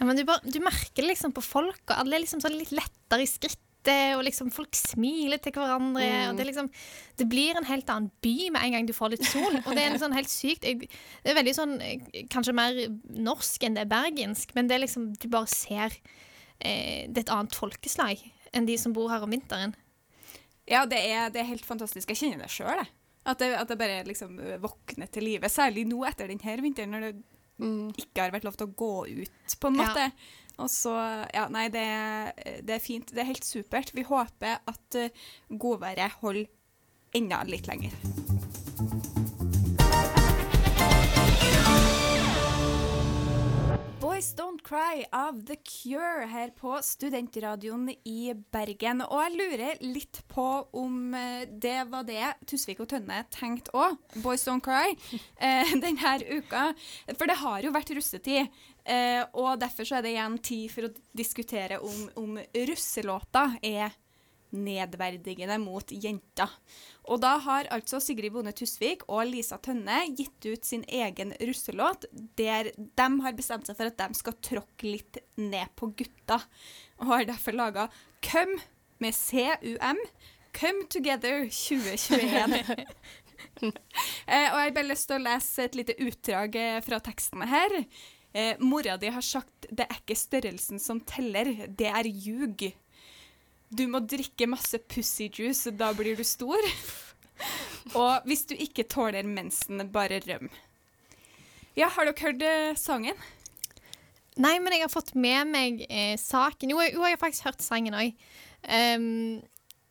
Ja, 0.00 0.06
men 0.08 0.16
du, 0.16 0.22
bare, 0.24 0.40
du 0.48 0.56
merker 0.64 1.02
det 1.02 1.10
liksom 1.10 1.32
på 1.36 1.42
folk, 1.44 1.82
og 1.90 1.92
alle 1.92 2.16
er 2.16 2.22
liksom 2.22 2.40
sånn 2.40 2.54
litt 2.56 2.70
lettere 2.72 3.20
i 3.20 3.28
skrittet, 3.28 3.60
og 3.88 4.24
liksom 4.26 4.50
folk 4.52 4.74
smiler 4.76 5.38
til 5.40 5.52
hverandre. 5.56 6.04
Mm. 6.04 6.30
og 6.30 6.36
det, 6.36 6.46
liksom, 6.50 6.68
det 7.16 7.28
blir 7.28 7.56
en 7.56 7.64
helt 7.64 7.88
annen 7.88 8.10
by 8.20 8.50
med 8.52 8.62
en 8.62 8.72
gang 8.72 8.86
du 8.86 8.92
får 8.92 9.14
litt 9.14 9.24
sol. 9.24 9.56
Og 9.64 9.70
det 9.74 9.82
er 9.86 9.96
sånn 9.98 10.12
helt 10.12 10.28
sykt. 10.28 10.64
Jeg, 10.68 10.90
det 11.24 11.32
er 11.32 11.38
veldig 11.38 11.54
sånn 11.56 11.80
eh, 11.80 12.26
Kanskje 12.28 12.52
mer 12.52 12.76
norsk 13.08 13.62
enn 13.64 13.74
det 13.78 13.86
er 13.86 13.92
bergensk, 13.92 14.52
men 14.54 14.68
det 14.68 14.76
er 14.76 14.84
liksom 14.84 15.14
Du 15.16 15.28
bare 15.32 15.48
ser 15.48 15.96
eh, 16.60 17.08
Det 17.08 17.16
er 17.16 17.24
et 17.24 17.32
annet 17.32 17.54
folkeslag 17.56 18.20
enn 18.52 18.66
de 18.66 18.76
som 18.76 18.92
bor 18.92 19.08
her 19.08 19.22
om 19.22 19.30
vinteren. 19.30 19.72
Ja, 20.66 20.84
det 20.86 20.98
er, 20.98 21.30
det 21.30 21.40
er 21.40 21.48
helt 21.52 21.64
fantastisk. 21.64 22.10
Jeg 22.10 22.18
kjenner 22.18 22.42
det 22.42 22.50
sjøl, 22.50 22.76
jeg. 22.82 22.90
At 23.30 23.38
det, 23.38 23.52
at 23.54 23.68
det 23.70 23.76
bare 23.78 24.00
liksom 24.08 24.36
våkner 24.62 25.06
til 25.12 25.22
live. 25.28 25.46
Særlig 25.48 25.84
nå 25.86 26.00
etter 26.08 26.26
denne 26.26 26.56
vinteren, 26.64 26.90
når 26.90 27.00
det 27.08 27.12
Mm. 27.60 27.90
ikke 27.92 28.22
har 28.22 28.30
vært 28.32 28.46
lov 28.46 28.54
til 28.56 28.70
å 28.70 28.72
gå 28.72 29.20
ut, 29.20 29.54
på 29.60 29.68
en 29.68 29.74
Ja. 29.76 30.10
Og 30.60 30.70
så 30.72 30.94
Ja, 31.34 31.46
nei, 31.52 31.68
det, 31.72 31.86
det 32.66 32.76
er 32.76 32.84
fint. 32.84 33.12
Det 33.14 33.22
er 33.22 33.32
helt 33.32 33.46
supert. 33.46 33.94
Vi 33.96 34.06
håper 34.06 34.60
at 34.70 34.98
uh, 35.00 35.28
godværet 35.50 36.20
holder 36.20 36.50
enda 37.16 37.42
litt 37.48 37.66
lenger. 37.70 37.96
Boys 44.00 44.34
Don't 44.34 44.62
Cry 44.62 45.04
av 45.12 45.46
The 45.46 45.56
Cure 45.56 46.26
her 46.26 46.50
på 46.56 46.78
Studentradioen 46.82 47.90
i 48.08 48.32
Bergen. 48.52 49.02
Og 49.04 49.20
jeg 49.20 49.34
lurer 49.36 49.82
litt 49.84 50.22
på 50.32 50.46
om 50.80 51.12
eh, 51.12 51.44
det 51.44 51.82
var 51.90 52.06
det 52.08 52.30
Tusvik 52.48 52.80
og 52.80 52.88
Tønne 52.88 53.18
tenkte 53.28 53.74
òg, 53.76 53.98
Boys 54.24 54.46
Don't 54.48 54.64
Cry, 54.64 54.96
eh, 55.36 55.74
denne 55.84 56.14
uka. 56.30 56.70
For 57.12 57.28
det 57.28 57.36
har 57.42 57.66
jo 57.66 57.74
vært 57.76 57.92
russetid. 57.98 58.48
Eh, 58.88 59.20
og 59.36 59.60
derfor 59.60 59.84
så 59.84 59.98
er 59.98 60.06
det 60.06 60.14
igjen 60.14 60.40
tid 60.48 60.72
for 60.72 60.88
å 60.88 60.94
diskutere 61.20 61.82
om, 61.84 62.06
om 62.24 62.40
russelåta 62.56 63.50
er 63.60 63.92
nedverdigende 64.54 65.58
mot 65.62 65.92
jenter. 65.92 66.50
Og 67.10 67.20
da 67.22 67.36
har 67.42 67.68
altså 67.74 68.00
Sigrid 68.02 68.32
Bonde 68.34 68.52
Tusvik 68.56 69.04
og 69.08 69.24
Lisa 69.30 69.58
Tønne 69.62 70.02
gitt 70.18 70.46
ut 70.46 70.66
sin 70.66 70.84
egen 70.88 71.34
russelåt, 71.42 72.06
der 72.38 72.72
de 72.76 73.08
har 73.24 73.38
bestemt 73.38 73.68
seg 73.68 73.78
for 73.78 73.90
at 73.90 73.98
de 74.00 74.18
skal 74.18 74.38
tråkke 74.44 74.90
litt 74.90 75.22
ned 75.40 75.72
på 75.78 75.92
gutta, 75.96 76.40
og 77.00 77.10
har 77.14 77.30
derfor 77.30 77.56
laga 77.56 77.88
Come 78.24 78.60
med 79.00 79.16
CUM. 79.16 79.98
Come 80.52 80.86
Together 80.90 81.46
2021. 81.46 82.86
eh, 83.62 84.48
og 84.50 84.58
jeg 84.58 84.66
har 84.66 84.74
bare 84.76 84.88
lyst 84.90 85.08
til 85.08 85.20
å 85.20 85.24
lese 85.24 85.66
et 85.66 85.78
lite 85.78 85.96
utdrag 86.02 86.58
eh, 86.58 86.80
fra 86.84 86.98
tekstene 87.04 87.48
her. 87.48 87.76
Eh, 88.32 88.54
Mora 88.62 88.96
di 89.00 89.10
har 89.10 89.24
sagt 89.24 89.66
det 89.70 89.86
er 89.86 90.02
ikke 90.02 90.18
størrelsen 90.18 90.82
som 90.82 91.00
teller, 91.06 91.50
det 91.66 91.90
er 91.90 92.06
ljug. 92.10 92.68
Du 93.70 93.84
må 93.86 94.00
drikke 94.02 94.48
masse 94.50 94.80
pussyjuice, 94.90 95.70
da 95.78 95.92
blir 95.94 96.18
du 96.18 96.24
stor. 96.26 96.70
Og 98.00 98.26
hvis 98.26 98.42
du 98.50 98.56
ikke 98.58 98.88
tåler 98.90 99.26
mensen, 99.26 99.84
bare 99.94 100.18
røm. 100.26 100.50
Ja, 101.78 101.86
har 101.88 102.08
dere 102.08 102.26
hørt 102.26 102.42
eh, 102.42 102.74
sangen? 102.78 103.18
Nei, 104.40 104.56
men 104.62 104.74
jeg 104.74 104.84
har 104.84 104.92
fått 104.92 105.14
med 105.14 105.50
meg 105.52 105.84
eh, 105.86 106.16
saken. 106.18 106.72
Jo, 106.72 106.80
jeg, 106.82 106.96
jo, 106.96 107.04
jeg 107.06 107.16
har 107.16 107.22
faktisk 107.22 107.46
hørt 107.46 107.64
sangen 107.64 107.96
òg. 107.96 108.12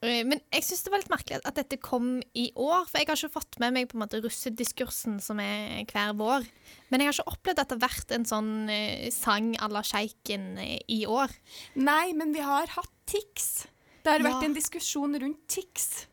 Men 0.01 0.39
jeg 0.53 0.63
syns 0.63 0.83
det 0.85 0.91
var 0.93 1.01
litt 1.01 1.11
merkelig 1.11 1.39
at 1.43 1.57
dette 1.59 1.77
kom 1.83 2.21
i 2.33 2.45
år. 2.55 2.85
For 2.87 3.01
jeg 3.01 3.09
har 3.09 3.19
ikke 3.19 3.33
fått 3.33 3.57
med 3.59 3.73
meg 3.75 3.89
på 3.91 3.97
en 3.97 4.03
måte 4.05 4.21
russediskursen 4.23 5.17
som 5.23 5.41
er 5.43 5.81
hver 5.91 6.13
vår. 6.19 6.45
Men 6.89 7.01
jeg 7.03 7.09
har 7.09 7.17
ikke 7.17 7.33
opplevd 7.33 7.59
at 7.65 7.73
det 7.73 7.77
har 7.79 7.89
vært 7.89 8.13
en 8.15 8.27
sånn 8.29 8.53
eh, 8.71 9.09
sang 9.11 9.49
à 9.59 9.67
la 9.71 9.81
Sjeiken 9.83 10.53
eh, 10.63 10.77
i 10.87 11.01
år. 11.09 11.33
Nei, 11.75 12.13
men 12.15 12.31
vi 12.35 12.45
har 12.45 12.71
hatt 12.77 12.93
Tix. 13.09 13.67
Det 14.03 14.13
har 14.13 14.23
Ja. 14.23 14.29
vært 14.31 14.45
en 14.47 14.55
diskusjon 14.55 15.19
rundt 15.19 15.43
Tix. 15.51 16.05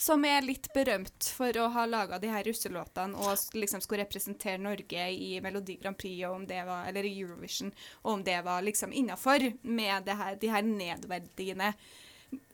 Som 0.00 0.24
er 0.24 0.40
litt 0.40 0.68
berømt 0.72 1.26
for 1.36 1.52
å 1.60 1.66
ha 1.72 1.82
laga 1.84 2.18
de 2.18 2.28
her 2.32 2.44
russelåtene 2.44 3.16
og 3.20 3.36
liksom 3.52 3.82
skulle 3.84 4.04
representere 4.06 4.56
Norge 4.60 5.08
i 5.12 5.34
Melodi 5.44 5.76
Grand 5.76 5.96
Prix 6.00 6.24
og 6.24 6.36
om 6.38 6.46
det 6.48 6.62
var, 6.64 6.86
eller 6.88 7.04
i 7.04 7.10
Eurovision, 7.20 7.68
og 8.04 8.12
om 8.14 8.22
det 8.24 8.38
var 8.46 8.62
liksom 8.64 8.94
innafor 8.96 9.44
med 9.62 10.06
det 10.08 10.16
her, 10.16 10.38
de 10.40 10.48
her 10.48 10.62
nedverdigende 10.64 11.74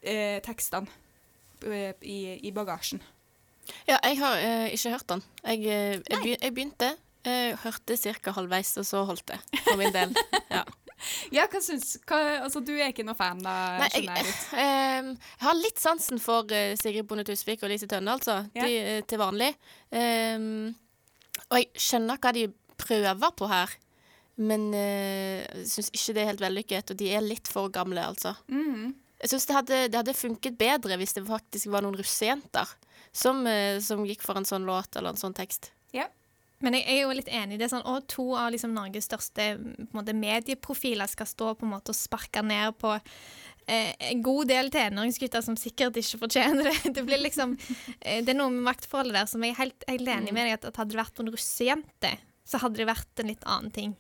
eh, 0.03 0.39
tekstene 0.45 0.89
eh, 1.67 1.93
i, 2.03 2.19
i 2.49 2.53
bagasjen. 2.57 3.03
Ja, 3.89 3.97
jeg 4.07 4.19
har 4.21 4.37
eh, 4.39 4.69
ikke 4.77 4.93
hørt 4.95 5.09
den. 5.11 5.23
Jeg, 5.43 5.63
eh, 5.67 5.95
jeg, 5.99 6.19
begy- 6.23 6.39
jeg 6.43 6.55
begynte, 6.55 6.91
eh, 7.27 7.57
hørte 7.65 7.97
ca. 7.99 8.33
halvveis, 8.37 8.77
og 8.79 8.87
så 8.87 9.05
holdt 9.09 9.27
det. 9.33 9.41
For 9.67 9.77
min 9.81 9.93
del. 9.95 10.15
Ja. 10.57 10.65
Ja, 11.31 11.43
hva 11.53 11.61
syns 11.61 11.99
hva, 12.09 12.17
Altså, 12.41 12.63
du 12.65 12.71
er 12.73 12.89
ikke 12.89 13.05
noe 13.05 13.15
fan, 13.19 13.43
da? 13.45 13.53
Nei, 13.83 13.89
jeg, 13.93 14.07
jeg 14.09 14.31
eh, 14.63 15.11
jeg 15.11 15.43
har 15.43 15.59
litt 15.59 15.79
sansen 15.83 16.19
for 16.23 16.49
eh, 16.57 16.73
Sigrid 16.81 17.05
Bonde 17.11 17.25
Tusvik 17.29 17.61
og 17.67 17.69
Lise 17.69 17.85
Tønne, 17.91 18.15
altså. 18.17 18.39
Ja. 18.57 18.65
De, 18.65 19.03
til 19.11 19.21
vanlig. 19.21 19.51
Eh, 19.93 20.47
og 21.51 21.59
jeg 21.61 21.69
skjønner 21.85 22.17
hva 22.23 22.33
de 22.39 22.47
prøver 22.81 23.35
på 23.37 23.51
her. 23.51 23.75
Men 24.41 24.71
eh, 24.77 25.45
jeg 25.61 25.69
syns 25.75 25.91
ikke 25.93 26.15
det 26.17 26.23
er 26.25 26.31
helt 26.31 26.45
vellykket, 26.47 26.95
og 26.95 26.99
de 27.03 27.11
er 27.19 27.25
litt 27.27 27.49
for 27.53 27.69
gamle, 27.75 28.07
altså. 28.15 28.33
Mhm. 28.49 28.95
Jeg 29.23 29.33
syns 29.33 29.47
det, 29.49 29.81
det 29.93 29.97
hadde 29.97 30.17
funket 30.17 30.59
bedre 30.61 30.99
hvis 31.01 31.17
det 31.17 31.25
faktisk 31.29 31.71
var 31.73 31.85
noen 31.85 31.97
russejenter 31.97 32.69
som, 33.17 33.47
eh, 33.49 33.81
som 33.81 34.05
gikk 34.07 34.25
for 34.27 34.37
en 34.37 34.49
sånn 34.49 34.69
låt 34.69 34.97
eller 34.97 35.15
en 35.15 35.21
sånn 35.21 35.37
tekst. 35.37 35.71
Ja. 35.97 36.09
Men 36.65 36.77
jeg 36.79 36.87
er 36.89 37.03
jo 37.03 37.17
litt 37.17 37.29
enig. 37.29 37.59
Det 37.61 37.67
er 37.67 37.73
sånn, 37.75 37.89
og 37.89 38.07
To 38.13 38.31
av 38.39 38.51
liksom 38.55 38.73
Norges 38.77 39.09
største 39.09 39.57
måte, 39.93 40.15
medieprofiler 40.17 41.09
skal 41.11 41.29
stå 41.29 41.51
på 41.57 41.67
en 41.67 41.75
måte 41.75 41.93
og 41.93 41.99
sparke 41.99 42.41
ned 42.45 42.79
på 42.81 42.95
eh, 42.97 43.93
en 44.09 44.23
god 44.25 44.49
del 44.53 44.71
tenåringsgutter 44.73 45.45
som 45.45 45.59
sikkert 45.61 45.99
ikke 46.01 46.23
fortjener 46.25 46.71
det. 46.71 46.77
Det 46.97 47.05
blir 47.05 47.21
liksom, 47.25 47.59
eh, 48.01 48.23
det 48.25 48.33
er 48.33 48.41
noe 48.41 48.55
med 48.55 48.65
maktforholdet 48.71 49.21
der 49.21 49.29
som 49.33 49.45
jeg 49.45 49.53
er 49.53 49.61
helt, 49.65 49.89
helt 49.91 50.15
enig 50.17 50.33
med 50.33 50.49
deg 50.49 50.57
at, 50.57 50.71
at 50.71 50.81
hadde 50.81 50.97
det 50.97 51.03
vært 51.03 51.21
noen 51.21 51.29
en 51.29 51.37
russejente, 51.37 52.15
så 52.47 52.61
hadde 52.63 52.79
det 52.79 52.87
vært 52.89 53.23
en 53.23 53.31
litt 53.31 53.45
annen 53.49 53.73
ting. 53.75 53.95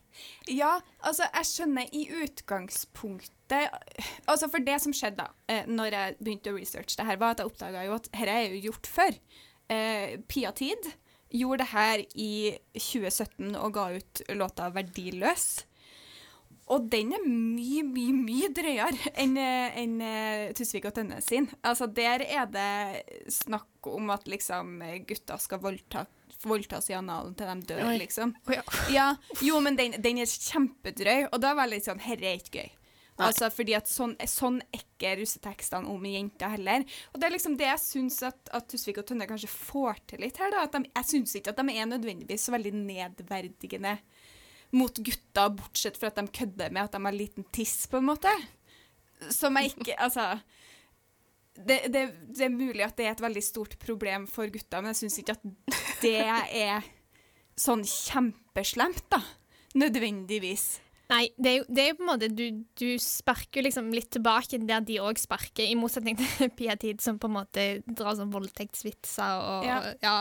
Ja, 0.48 0.76
altså, 1.02 1.26
jeg 1.34 1.48
skjønner 1.50 1.90
i 1.90 2.06
utgangspunktet 2.22 3.34
Altså, 4.26 4.48
for 4.50 4.62
det 4.66 4.78
som 4.82 4.94
skjedde 4.96 5.22
da 5.22 5.28
eh, 5.52 5.68
når 5.70 5.94
jeg 5.94 6.14
begynte 6.18 6.50
å 6.50 6.56
researche 6.56 6.98
det 6.98 7.06
her, 7.06 7.18
var 7.20 7.34
at 7.34 7.42
jeg 7.42 7.50
oppdaga 7.50 7.84
jo 7.86 7.94
at 7.94 8.08
dette 8.10 8.32
er 8.32 8.48
jo 8.50 8.62
gjort 8.70 8.88
før. 8.90 9.18
Eh, 9.70 10.16
Pia 10.26 10.50
Tid 10.56 10.88
gjorde 11.30 11.62
det 11.62 11.70
her 11.70 12.02
i 12.14 12.32
2017 12.74 13.54
og 13.54 13.72
ga 13.76 13.86
ut 13.94 14.22
låta 14.34 14.70
'Verdiløs'. 14.74 15.64
Og 16.74 16.88
den 16.90 17.12
er 17.14 17.22
mye, 17.22 17.84
mye, 17.86 18.14
mye 18.18 18.50
drøyere 18.50 19.12
enn 19.14 19.36
en, 19.38 19.74
enn, 19.78 20.00
eh, 20.02 20.52
Tusvik 20.58 20.88
og 20.88 20.96
Tønne 20.96 21.20
sin. 21.22 21.46
Altså, 21.62 21.86
der 21.86 22.24
er 22.26 22.50
det 22.50 23.30
snakk 23.30 23.86
om 23.86 24.10
at 24.10 24.26
liksom 24.26 24.80
gutta 25.06 25.38
skal 25.38 25.62
voldta, 25.62 26.06
voldtas 26.44 26.90
i 26.90 26.96
analen 26.98 27.34
til 27.38 27.48
de 27.48 27.68
dør, 27.70 27.84
Oi. 27.88 27.98
liksom. 28.02 28.34
Ja, 28.92 29.12
jo, 29.44 29.60
men 29.64 29.78
den, 29.78 29.96
den 30.02 30.20
er 30.22 30.28
kjempedrøy, 30.30 31.28
og 31.30 31.40
da 31.42 31.54
var 31.56 31.68
det 31.68 31.78
litt 31.78 31.88
sånn 31.88 32.02
Herre 32.04 32.32
er 32.32 32.42
ikke 32.42 32.64
gøy. 32.64 32.74
Nei. 33.16 33.30
Altså, 33.30 33.48
fordi 33.48 33.72
at 33.78 33.88
sånn, 33.88 34.12
sånn 34.28 34.58
er 34.66 34.82
ikke 34.82 35.14
russetekstene 35.22 35.88
om 35.88 36.02
jenter 36.04 36.52
heller. 36.52 36.82
Og 37.14 37.20
det 37.20 37.28
er 37.28 37.32
liksom 37.32 37.54
det 37.56 37.70
jeg 37.70 37.80
syns 37.80 38.18
at, 38.28 38.50
at 38.52 38.66
Tusvik 38.68 39.00
og 39.00 39.06
Tønne 39.08 39.28
kanskje 39.28 39.48
får 39.48 40.02
til 40.12 40.20
litt 40.20 40.36
her. 40.42 40.52
da, 40.52 40.66
at 40.66 40.76
de, 40.76 40.82
Jeg 40.90 41.08
syns 41.08 41.32
ikke 41.38 41.54
at 41.54 41.62
de 41.62 41.78
er 41.78 41.88
nødvendigvis 41.88 42.44
så 42.44 42.52
veldig 42.52 42.74
nedverdigende 42.76 43.94
mot 44.76 45.00
gutter, 45.00 45.54
bortsett 45.56 45.96
fra 45.96 46.10
at 46.12 46.20
de 46.20 46.26
kødder 46.28 46.74
med 46.74 46.82
at 46.84 46.92
de 46.98 47.00
har 47.06 47.16
liten 47.16 47.48
tiss, 47.56 47.86
på 47.88 48.02
en 48.02 48.10
måte. 48.10 48.32
Som 49.32 49.56
jeg 49.56 49.72
ikke 49.72 49.96
Altså 49.96 50.34
det, 51.58 51.78
det, 51.94 52.04
det 52.36 52.44
er 52.46 52.52
mulig 52.52 52.84
at 52.84 52.96
det 52.98 53.06
er 53.08 53.14
et 53.16 53.24
veldig 53.24 53.42
stort 53.44 53.78
problem 53.82 54.26
for 54.30 54.50
gutter, 54.52 54.82
men 54.82 54.92
jeg 54.92 55.04
syns 55.04 55.20
ikke 55.22 55.36
at 55.38 55.46
det 56.02 56.16
er 56.22 56.88
sånn 57.56 57.84
kjempeslemt, 57.88 59.06
da. 59.12 59.22
Nødvendigvis. 59.76 60.80
Nei, 61.06 61.28
det 61.38 61.50
er 61.50 61.56
jo, 61.60 61.64
det 61.70 61.82
er 61.84 61.90
jo 61.92 61.96
på 62.00 62.02
en 62.02 62.08
måte 62.08 62.28
Du, 62.34 62.40
du 62.80 62.86
sparker 62.98 63.60
jo 63.60 63.66
liksom 63.68 63.92
litt 63.94 64.08
tilbake 64.10 64.58
der 64.66 64.82
de 64.82 64.96
òg 64.98 65.20
sparker, 65.22 65.62
i 65.62 65.76
motsetning 65.78 66.16
til 66.18 66.50
Pia 66.58 66.74
Tid, 66.82 66.98
som 67.04 67.20
på 67.22 67.30
en 67.30 67.36
måte 67.36 67.66
drar 67.86 68.16
sånn 68.18 68.32
voldtektsvitser 68.34 69.36
og 69.44 69.68
Ja. 69.68 69.76
ja. 70.02 70.16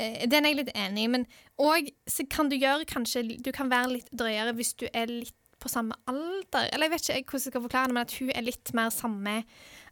eh, 0.00 0.24
Den 0.24 0.46
er 0.48 0.54
jeg 0.54 0.60
litt 0.62 0.72
enig 0.72 1.04
i, 1.04 1.10
men 1.18 1.26
òg 1.60 1.92
så 2.08 2.24
kan 2.32 2.48
du 2.48 2.56
gjøre 2.56 2.88
kanskje 2.88 3.26
Du 3.44 3.52
kan 3.52 3.68
være 3.72 3.98
litt 3.98 4.08
drøyere 4.16 4.56
hvis 4.56 4.72
du 4.80 4.86
er 4.92 5.10
litt 5.12 5.36
på 5.64 5.70
samme 5.72 5.96
alder. 6.10 6.66
Eller 6.74 6.90
jeg 6.90 6.92
vet 6.92 7.06
ikke 7.08 7.30
hvordan 7.36 7.44
jeg 7.46 7.52
skal 7.52 7.62
forklare 7.64 7.88
det, 7.88 7.94
men 7.96 8.02
at 8.04 8.16
hun 8.20 8.32
er 8.34 8.44
litt 8.44 8.72
mer 8.76 8.90
samme 8.92 9.36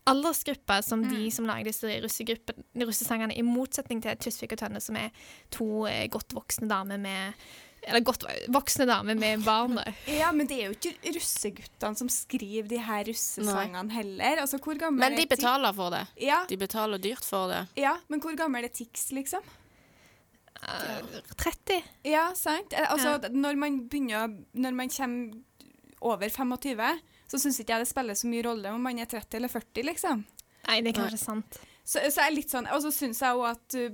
aldersgruppe 0.08 0.80
som 0.82 1.02
de 1.06 1.30
som 1.30 1.46
lager 1.46 1.68
disse 1.70 1.86
russesangene, 2.82 3.34
i 3.38 3.42
motsetning 3.46 4.00
til 4.02 4.16
Tusvik 4.18 4.54
og 4.56 4.62
Tønne, 4.64 4.80
som 4.82 4.96
er 4.98 5.10
to 5.54 5.84
eh, 5.90 6.08
godt 6.10 6.34
voksne 6.34 6.68
damer 6.70 6.98
med 6.98 7.38
Eller 7.82 8.02
godt 8.06 8.22
voksne 8.54 8.86
damer 8.86 9.14
med 9.18 9.42
barn. 9.48 9.74
da. 9.78 9.84
Ja, 10.06 10.32
men 10.32 10.46
det 10.50 10.58
er 10.60 10.68
jo 10.70 10.76
ikke 10.76 11.14
russeguttene 11.16 11.98
som 11.98 12.10
skriver 12.10 12.68
de 12.70 12.78
her 12.82 13.04
russesangene 13.08 13.90
heller. 13.94 14.42
Altså, 14.44 14.58
hvor 14.62 14.78
gammel 14.78 15.02
Men 15.02 15.16
de 15.18 15.24
er 15.26 15.32
betaler 15.32 15.72
for 15.74 15.90
det. 15.94 16.04
Ja, 16.22 16.44
De 16.50 16.56
betaler 16.60 16.98
dyrt 17.02 17.26
for 17.26 17.50
det. 17.50 17.64
ja, 17.82 17.96
men 18.08 18.22
hvor 18.22 18.36
gammel 18.38 18.64
er 18.64 18.74
Tix, 18.74 19.10
liksom? 19.14 19.42
Uh, 20.62 21.22
30? 21.42 21.80
Ja, 22.06 22.28
sant? 22.38 22.74
Altså, 22.78 23.16
ja. 23.18 23.30
når 23.34 23.56
man 23.58 23.80
begynner 23.90 24.28
Når 24.54 24.74
man 24.78 24.90
kommer 24.94 25.40
over 26.02 26.28
25, 26.30 26.92
så 27.32 27.38
syns 27.40 27.56
ikke 27.62 27.72
jeg 27.72 27.86
det 27.86 27.88
spiller 27.88 28.16
så 28.18 28.28
mye 28.28 28.44
rolle 28.44 28.68
om 28.76 28.82
man 28.84 28.98
er 29.00 29.08
30 29.08 29.38
eller 29.38 29.48
40, 29.48 29.86
liksom. 29.88 30.18
Nei, 30.68 30.82
det 30.84 30.92
er 30.92 30.98
kanskje 31.00 31.20
sant. 31.22 31.56
Så, 31.82 31.98
så 32.14 32.22
er 32.22 32.30
litt 32.30 32.46
sånn, 32.52 32.68
Og 32.70 32.78
så 32.84 32.92
syns 32.94 33.18
jeg 33.24 33.34
òg 33.34 33.46
at 33.48 33.74
uh, 33.74 33.90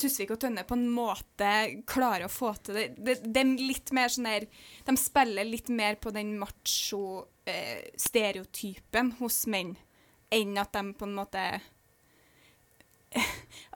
Tusvik 0.00 0.30
og 0.32 0.40
Tønne 0.40 0.64
på 0.64 0.72
en 0.78 0.88
måte 0.94 1.48
klarer 1.88 2.24
å 2.24 2.28
få 2.32 2.54
til 2.64 2.74
det. 2.78 2.86
Det, 2.96 3.14
det 3.26 3.40
er 3.42 3.46
litt 3.58 3.92
mer 3.92 4.08
sånn 4.12 4.28
der 4.30 4.46
De 4.86 4.96
spiller 4.96 5.44
litt 5.44 5.68
mer 5.68 5.94
på 6.00 6.10
den 6.14 6.38
macho-stereotypen 6.40 9.12
hos 9.20 9.46
menn 9.50 9.76
enn 10.32 10.56
at 10.56 10.72
de 10.72 10.94
på 10.96 11.04
en 11.04 11.14
måte 11.18 11.60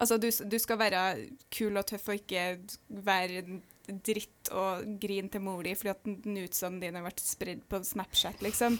Altså, 0.00 0.16
du, 0.16 0.33
du 0.33 0.59
skal 0.62 0.78
være 0.81 1.28
kul 1.52 1.76
og 1.76 1.85
tøff 1.90 2.09
og 2.09 2.14
ikke 2.23 2.57
være 3.05 3.45
dritt 3.87 4.50
og 4.52 4.87
grin 5.02 5.28
til 5.33 5.43
mor 5.45 5.62
di 5.66 5.75
fordi 5.78 5.93
at 5.93 6.09
nutsene 6.26 6.81
dine 6.83 6.99
har 7.00 7.07
vært 7.07 7.23
spredd 7.23 7.62
på 7.71 7.81
Snapchat, 7.87 8.43
liksom. 8.45 8.78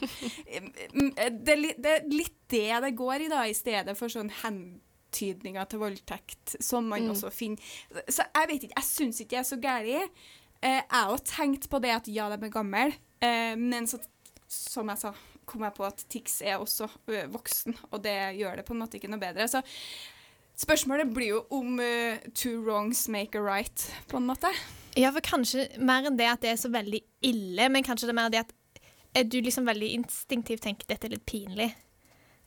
det, 1.47 1.57
er 1.57 1.79
det 1.87 1.97
litt 2.13 2.37
det 2.51 2.65
det 2.87 2.93
går 2.99 3.27
i, 3.27 3.29
da, 3.33 3.45
i 3.51 3.55
stedet 3.57 3.97
for 3.99 4.13
sånn 4.13 4.31
hentydninger 4.43 5.67
til 5.71 5.83
voldtekt, 5.83 6.57
som 6.63 6.87
man 6.91 7.07
Mm. 7.07 7.13
også 7.15 7.31
finner. 7.35 7.63
Så 8.09 8.23
jeg 8.27 8.49
vet 8.53 8.67
ikke, 8.67 8.77
jeg 8.81 8.89
syns 8.91 9.21
ikke 9.23 9.37
det 9.37 9.41
er 9.43 9.49
så 9.51 9.61
gærent. 9.63 10.21
Jeg 10.63 10.85
har 10.91 11.11
òg 11.13 11.25
tenkt 11.29 11.69
på 11.71 11.79
det 11.83 11.91
at 11.95 12.09
ja, 12.09 12.29
de 12.33 12.39
er 12.47 12.51
gamle, 12.55 12.87
eh, 13.23 13.55
men 13.57 13.87
så, 13.87 13.99
som 14.49 14.89
jeg 14.89 14.99
sa, 15.03 15.13
kom 15.47 15.63
jeg 15.63 15.75
på 15.77 15.85
at 15.87 16.05
Tix 16.11 16.41
er 16.43 16.59
også 16.59 16.89
voksen, 17.31 17.77
og 17.93 18.01
det 18.03 18.17
gjør 18.39 18.57
det 18.57 18.65
på 18.67 18.75
en 18.75 18.81
måte 18.83 18.99
ikke 18.99 19.11
noe 19.13 19.21
bedre. 19.23 19.47
Så 19.47 19.61
spørsmålet 20.59 21.13
blir 21.15 21.35
jo 21.37 21.43
om 21.55 21.79
uh, 21.79 22.17
two 22.35 22.57
wrongs 22.65 23.05
make 23.13 23.37
a 23.39 23.43
right, 23.45 23.85
på 24.09 24.17
en 24.19 24.27
måte. 24.27 24.51
Ja, 24.97 25.11
for 25.13 25.21
kanskje 25.25 25.67
mer 25.85 26.07
enn 26.09 26.17
det 26.19 26.29
at 26.31 26.41
det 26.45 26.55
er 26.55 26.61
så 26.61 26.71
veldig 26.73 27.01
ille, 27.29 27.69
men 27.73 27.85
kanskje 27.85 28.09
det 28.09 28.15
er 28.15 28.21
mer 28.21 28.31
det 28.33 28.45
at 28.47 28.55
er 29.17 29.25
du 29.33 29.39
liksom 29.41 29.65
veldig 29.69 29.91
instinktivt 29.97 30.65
tenker 30.67 30.89
dette 30.91 31.09
er 31.09 31.15
litt 31.17 31.27
pinlig. 31.29 31.71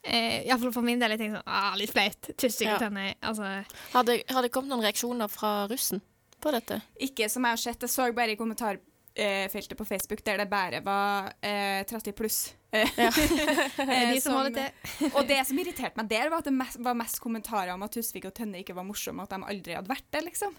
Eh, 0.04 0.46
Iallfall 0.48 0.72
for 0.74 0.86
min 0.86 1.02
del. 1.02 1.12
Jeg 1.16 1.20
tenker 1.24 1.40
sånn 1.40 1.50
ah, 1.60 1.74
litt 1.80 1.92
flaut. 1.92 2.30
Tussing 2.40 2.70
Ja. 2.70 2.76
ja. 2.78 2.84
tenner. 2.86 3.16
Altså, 3.26 3.50
Har 3.96 4.06
det, 4.08 4.22
har 4.30 4.46
det 4.46 4.52
kommet 4.54 4.72
noen 4.72 4.86
reaksjoner 4.86 5.28
fra 5.32 5.68
russen 5.72 6.02
på 6.40 6.54
dette? 6.56 6.78
Ikke 7.04 7.28
som 7.30 7.44
jeg 7.48 7.58
har 7.58 7.62
sett, 7.66 7.82
jeg 7.84 7.92
så 7.92 8.06
bare 8.16 8.36
i 8.36 8.38
kommentarfeltet 8.40 9.76
på 9.80 9.88
Facebook 9.90 10.24
der 10.24 10.38
det 10.44 10.48
bare 10.52 10.80
var 10.86 11.34
eh, 11.42 11.84
30 11.90 12.16
pluss. 12.18 12.40
Eh, 12.70 12.86
Ja. 13.02 13.10
de 13.10 14.20
som 14.22 14.46
som-. 14.46 15.10
Og 15.18 15.26
det 15.28 15.40
som 15.50 15.58
irriterte 15.58 15.98
meg 15.98 16.08
der, 16.12 16.30
var 16.30 16.44
at 16.44 16.46
det 16.46 16.54
mest, 16.54 16.78
var 16.86 16.94
mest 16.94 17.18
kommentarer 17.20 17.74
om 17.74 17.82
at 17.82 17.96
Tusvik 17.98 18.28
og 18.30 18.36
Tønne 18.38 18.62
ikke 18.62 18.76
var 18.78 18.86
morsomme, 18.86 19.26
at 19.26 19.34
de 19.34 19.40
aldri 19.42 19.74
hadde 19.74 19.90
vært 19.90 20.06
det, 20.14 20.22
liksom. 20.28 20.54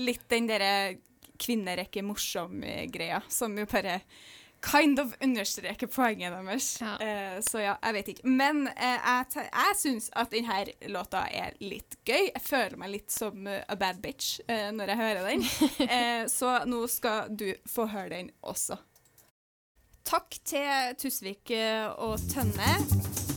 Litt 0.00 0.24
den 0.32 0.48
derre 0.48 0.96
kvinnerekke 1.40 2.04
morsom-greia, 2.04 3.22
som 3.28 3.56
jo 3.58 3.66
bare 3.70 4.00
kind 4.62 5.00
of 5.00 5.14
understreker 5.20 5.86
poenget 5.86 6.32
deres. 6.32 6.80
Ja. 6.80 6.94
Uh, 6.94 7.40
så 7.42 7.60
ja, 7.60 7.76
jeg 7.82 7.94
vet 7.94 8.08
ikke. 8.12 8.28
Men 8.28 8.66
uh, 8.68 8.98
jeg, 9.34 9.46
jeg 9.46 9.78
syns 9.80 10.10
at 10.12 10.32
denne 10.34 10.92
låta 10.92 11.24
er 11.32 11.56
litt 11.64 11.98
gøy. 12.04 12.30
Jeg 12.34 12.44
føler 12.44 12.76
meg 12.80 12.94
litt 12.96 13.14
som 13.14 13.48
uh, 13.48 13.62
a 13.66 13.78
bad 13.80 14.02
bitch 14.04 14.40
når 14.48 14.92
jeg 14.92 15.00
hører 15.00 15.28
den. 15.30 15.44
Så 16.36 16.52
nå 16.68 16.84
skal 16.90 17.32
du 17.32 17.48
få 17.68 17.88
høre 17.90 18.12
den 18.16 18.30
også. 18.40 18.78
Takk 20.10 20.40
til 20.44 20.96
Tusvik 20.98 21.52
og 22.00 22.16
Tønne. 22.32 23.29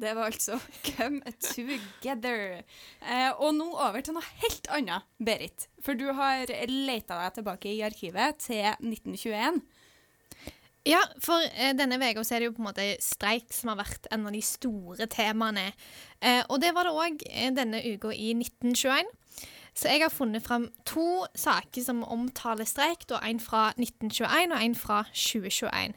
Det 0.00 0.14
var 0.16 0.32
altså 0.32 0.58
Come 0.88 1.20
Together. 1.38 2.62
Eh, 3.02 3.30
og 3.38 3.54
nå 3.54 3.68
over 3.72 4.02
til 4.02 4.16
noe 4.16 4.26
helt 4.42 4.68
annet, 4.74 5.06
Berit. 5.22 5.68
For 5.84 5.98
du 5.98 6.08
har 6.16 6.50
leita 6.70 7.20
deg 7.20 7.38
tilbake 7.38 7.70
i 7.70 7.82
arkivet 7.86 8.42
til 8.42 8.66
1921. 8.80 9.62
Ja, 10.84 11.00
for 11.24 11.40
eh, 11.40 11.72
denne 11.72 11.96
uka 11.96 12.20
er 12.20 12.42
det 12.42 12.50
jo 12.50 12.56
på 12.58 12.60
en 12.60 12.68
måte 12.68 12.84
streik 13.00 13.54
som 13.56 13.70
har 13.72 13.78
vært 13.80 14.08
en 14.12 14.26
av 14.28 14.34
de 14.34 14.42
store 14.44 15.06
temaene. 15.08 15.70
Eh, 16.20 16.42
og 16.50 16.60
det 16.60 16.74
var 16.76 16.84
det 16.84 16.92
òg 16.92 17.24
eh, 17.30 17.52
denne 17.56 17.80
uka 17.80 18.12
i 18.12 18.34
1921. 18.36 19.08
Så 19.74 19.88
jeg 19.88 20.04
har 20.04 20.12
funnet 20.12 20.44
fram 20.44 20.68
to 20.86 21.24
saker 21.34 21.82
som 21.82 22.04
omtaler 22.04 22.68
streik. 22.68 23.08
Da 23.08 23.22
en 23.24 23.40
fra 23.40 23.70
1921 23.78 24.52
og 24.52 24.60
en 24.60 24.76
fra 24.78 25.00
2021. 25.08 25.96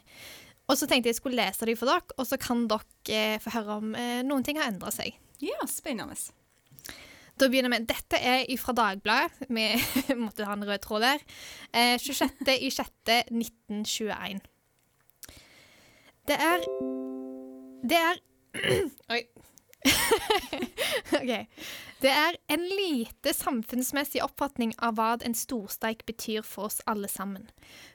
Og 0.68 0.76
så 0.76 0.88
tenkte 0.88 1.12
jeg 1.12 1.18
skulle 1.20 1.40
lese 1.40 1.68
dem 1.68 1.78
for 1.80 1.88
dere, 1.90 2.16
og 2.20 2.28
så 2.28 2.40
kan 2.42 2.66
dere 2.68 3.36
eh, 3.36 3.38
få 3.40 3.54
høre 3.56 3.78
om 3.80 3.94
eh, 3.96 4.20
noen 4.28 4.44
ting 4.44 4.60
har 4.60 4.68
endra 4.72 4.92
seg. 4.92 5.16
Ja, 5.44 5.64
spennende. 5.70 6.18
Da 7.38 7.48
begynner 7.48 7.72
vi. 7.72 7.86
Dette 7.88 8.18
er 8.18 8.44
fra 8.60 8.74
Dagbladet. 8.76 9.48
Vi 9.54 9.68
måtte 10.24 10.48
ha 10.48 10.58
en 10.58 10.66
rød 10.68 10.82
tråd 10.84 11.06
der. 11.06 11.26
Eh, 11.72 11.96
26. 12.02 12.54
i 12.58 12.72
6. 12.74 12.92
1921. 13.32 14.42
Det 16.28 16.36
er 16.36 16.66
Det 17.88 18.00
er 18.04 18.24
Oi. 19.14 19.22
OK. 21.22 21.34
Det 21.98 22.12
er 22.14 22.36
en 22.54 22.62
lite 22.62 23.32
samfunnsmessig 23.34 24.22
oppfatning 24.22 24.76
av 24.86 25.00
hva 25.00 25.16
en 25.26 25.34
storsteik 25.34 26.04
betyr 26.06 26.44
for 26.46 26.70
oss 26.70 26.78
alle 26.86 27.10
sammen. 27.10 27.48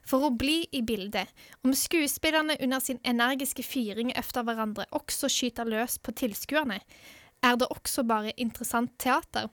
For 0.02 0.26
å 0.26 0.32
bli 0.34 0.64
i 0.74 0.80
bildet, 0.82 1.30
om 1.62 1.70
skuespillerne 1.70 2.56
under 2.58 2.82
sin 2.82 2.98
energiske 3.06 3.62
fyring 3.62 4.10
efter 4.18 4.42
hverandre 4.42 4.88
også 4.90 5.30
skyter 5.30 5.70
løs 5.70 6.00
på 6.02 6.14
tilskuerne, 6.18 6.80
er 7.46 7.58
det 7.58 7.70
også 7.70 8.02
bare 8.02 8.34
interessant 8.42 8.90
teater. 8.98 9.46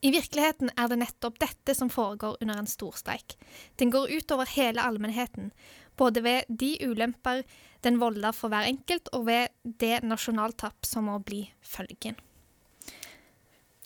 I 0.00 0.12
virkeligheten 0.12 0.72
er 0.76 0.88
det 0.88 1.00
nettopp 1.02 1.36
dette 1.40 1.76
som 1.76 1.92
foregår 1.92 2.40
under 2.40 2.62
en 2.62 2.68
storstreik. 2.68 3.36
Den 3.76 3.92
går 3.92 4.08
utover 4.12 4.48
hele 4.56 4.80
allmennheten, 4.80 5.52
både 6.00 6.24
ved 6.24 6.48
de 6.48 6.74
ulemper 6.80 7.44
den 7.84 8.00
volder 8.00 8.32
for 8.36 8.52
hver 8.52 8.68
enkelt, 8.72 9.12
og 9.12 9.28
ved 9.28 9.52
det 9.84 10.00
nasjonaltapp 10.04 10.88
som 10.88 11.08
må 11.12 11.20
bli 11.24 11.44
følgen. 11.60 12.16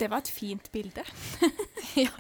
Det 0.01 0.11
var 0.11 0.25
et 0.25 0.31
fint 0.31 0.73
bilde. 0.73 1.05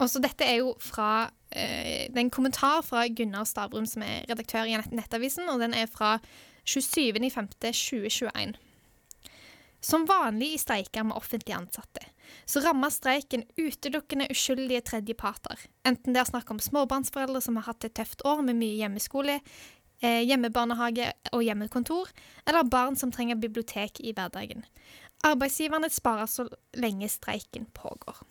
Og 0.00 0.08
så 0.08 0.20
dette 0.22 0.46
er 0.48 0.62
jo 0.62 0.72
fra 0.80 1.28
eh, 1.52 2.08
Det 2.08 2.16
er 2.16 2.24
en 2.24 2.32
kommentar 2.32 2.80
fra 2.86 3.04
Gunnar 3.06 3.44
Stavrum, 3.44 3.86
som 3.86 4.02
er 4.02 4.24
redaktør 4.30 4.64
i 4.64 4.76
Nett 4.78 4.94
Nettavisen, 4.96 5.48
og 5.52 5.60
den 5.60 5.76
er 5.76 5.86
fra 5.90 6.18
27.5.2021. 6.66 8.56
Som 9.80 10.04
vanlig 10.08 10.54
i 10.54 10.60
streiker 10.60 11.06
med 11.08 11.16
offentlig 11.16 11.54
ansatte, 11.56 12.04
så 12.46 12.60
rammer 12.60 12.92
streiken 12.92 13.46
utelukkende 13.56 14.28
uskyldige 14.32 14.82
tredjeparter. 14.90 15.56
Enten 15.88 16.12
det 16.14 16.20
er 16.20 16.28
snakk 16.28 16.50
om 16.52 16.60
småbarnsforeldre 16.60 17.40
som 17.44 17.56
har 17.56 17.70
hatt 17.70 17.86
et 17.88 17.96
tøft 17.96 18.24
år 18.28 18.42
med 18.44 18.60
mye 18.60 18.76
hjemmeskole, 18.76 19.38
eh, 20.02 20.20
hjemmebarnehage 20.28 21.12
og 21.32 21.44
hjemmekontor, 21.44 22.12
eller 22.46 22.68
barn 22.68 22.96
som 22.96 23.12
trenger 23.12 23.40
bibliotek 23.40 24.00
i 24.04 24.12
hverdagen. 24.12 24.64
Arbeidsgiverne 25.26 25.90
sparer 25.92 26.28
så 26.30 26.46
lenge 26.80 27.08
streiken 27.12 27.66
pågår. 27.76 28.22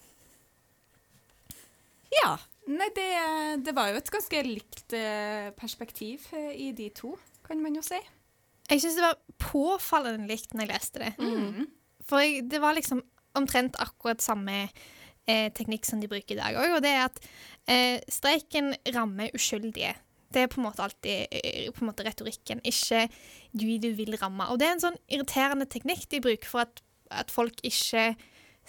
Ja. 2.21 2.37
Nei, 2.69 2.89
det, 2.93 3.09
det 3.65 3.73
var 3.73 3.89
jo 3.89 3.97
et 3.97 4.11
ganske 4.13 4.41
likt 4.45 4.93
eh, 4.93 5.49
perspektiv 5.57 6.27
eh, 6.37 6.51
i 6.53 6.71
de 6.77 6.89
to, 6.93 7.15
kan 7.45 7.61
man 7.63 7.77
jo 7.77 7.81
si. 7.85 7.97
Jeg 8.69 8.83
syns 8.83 8.99
det 8.99 9.05
var 9.07 9.17
påfallende 9.41 10.29
likt 10.29 10.53
når 10.53 10.67
jeg 10.67 10.71
leste 10.75 11.01
det. 11.01 11.13
Mm. 11.17 11.65
For 12.05 12.21
jeg, 12.21 12.43
det 12.51 12.61
var 12.61 12.77
liksom 12.77 13.01
omtrent 13.37 13.77
akkurat 13.81 14.21
samme 14.21 14.67
eh, 15.29 15.49
teknikk 15.55 15.87
som 15.89 16.01
de 16.01 16.09
bruker 16.11 16.35
i 16.35 16.39
dag 16.41 16.59
òg, 16.61 16.75
og 16.77 16.85
det 16.85 16.93
er 16.93 17.07
at 17.07 17.19
eh, 17.69 17.97
streiken 18.11 18.75
rammer 18.93 19.33
uskyldige. 19.37 19.95
Det 20.33 20.43
er 20.43 20.51
på 20.51 20.61
en 20.61 20.67
måte 20.67 20.83
alltid 20.85 21.31
eh, 21.33 21.69
på 21.73 21.83
en 21.83 21.89
måte 21.89 22.05
retorikken, 22.05 22.61
ikke 22.67 23.07
de 23.57 23.77
du 23.81 23.89
vil 23.97 24.17
ramme. 24.21 24.49
Og 24.51 24.59
det 24.61 24.67
er 24.67 24.75
en 24.77 24.83
sånn 24.83 24.99
irriterende 25.09 25.65
teknikk 25.69 26.05
de 26.11 26.21
bruker 26.23 26.51
for 26.51 26.67
at, 26.67 26.83
at 27.09 27.33
folk 27.33 27.63
ikke 27.65 28.11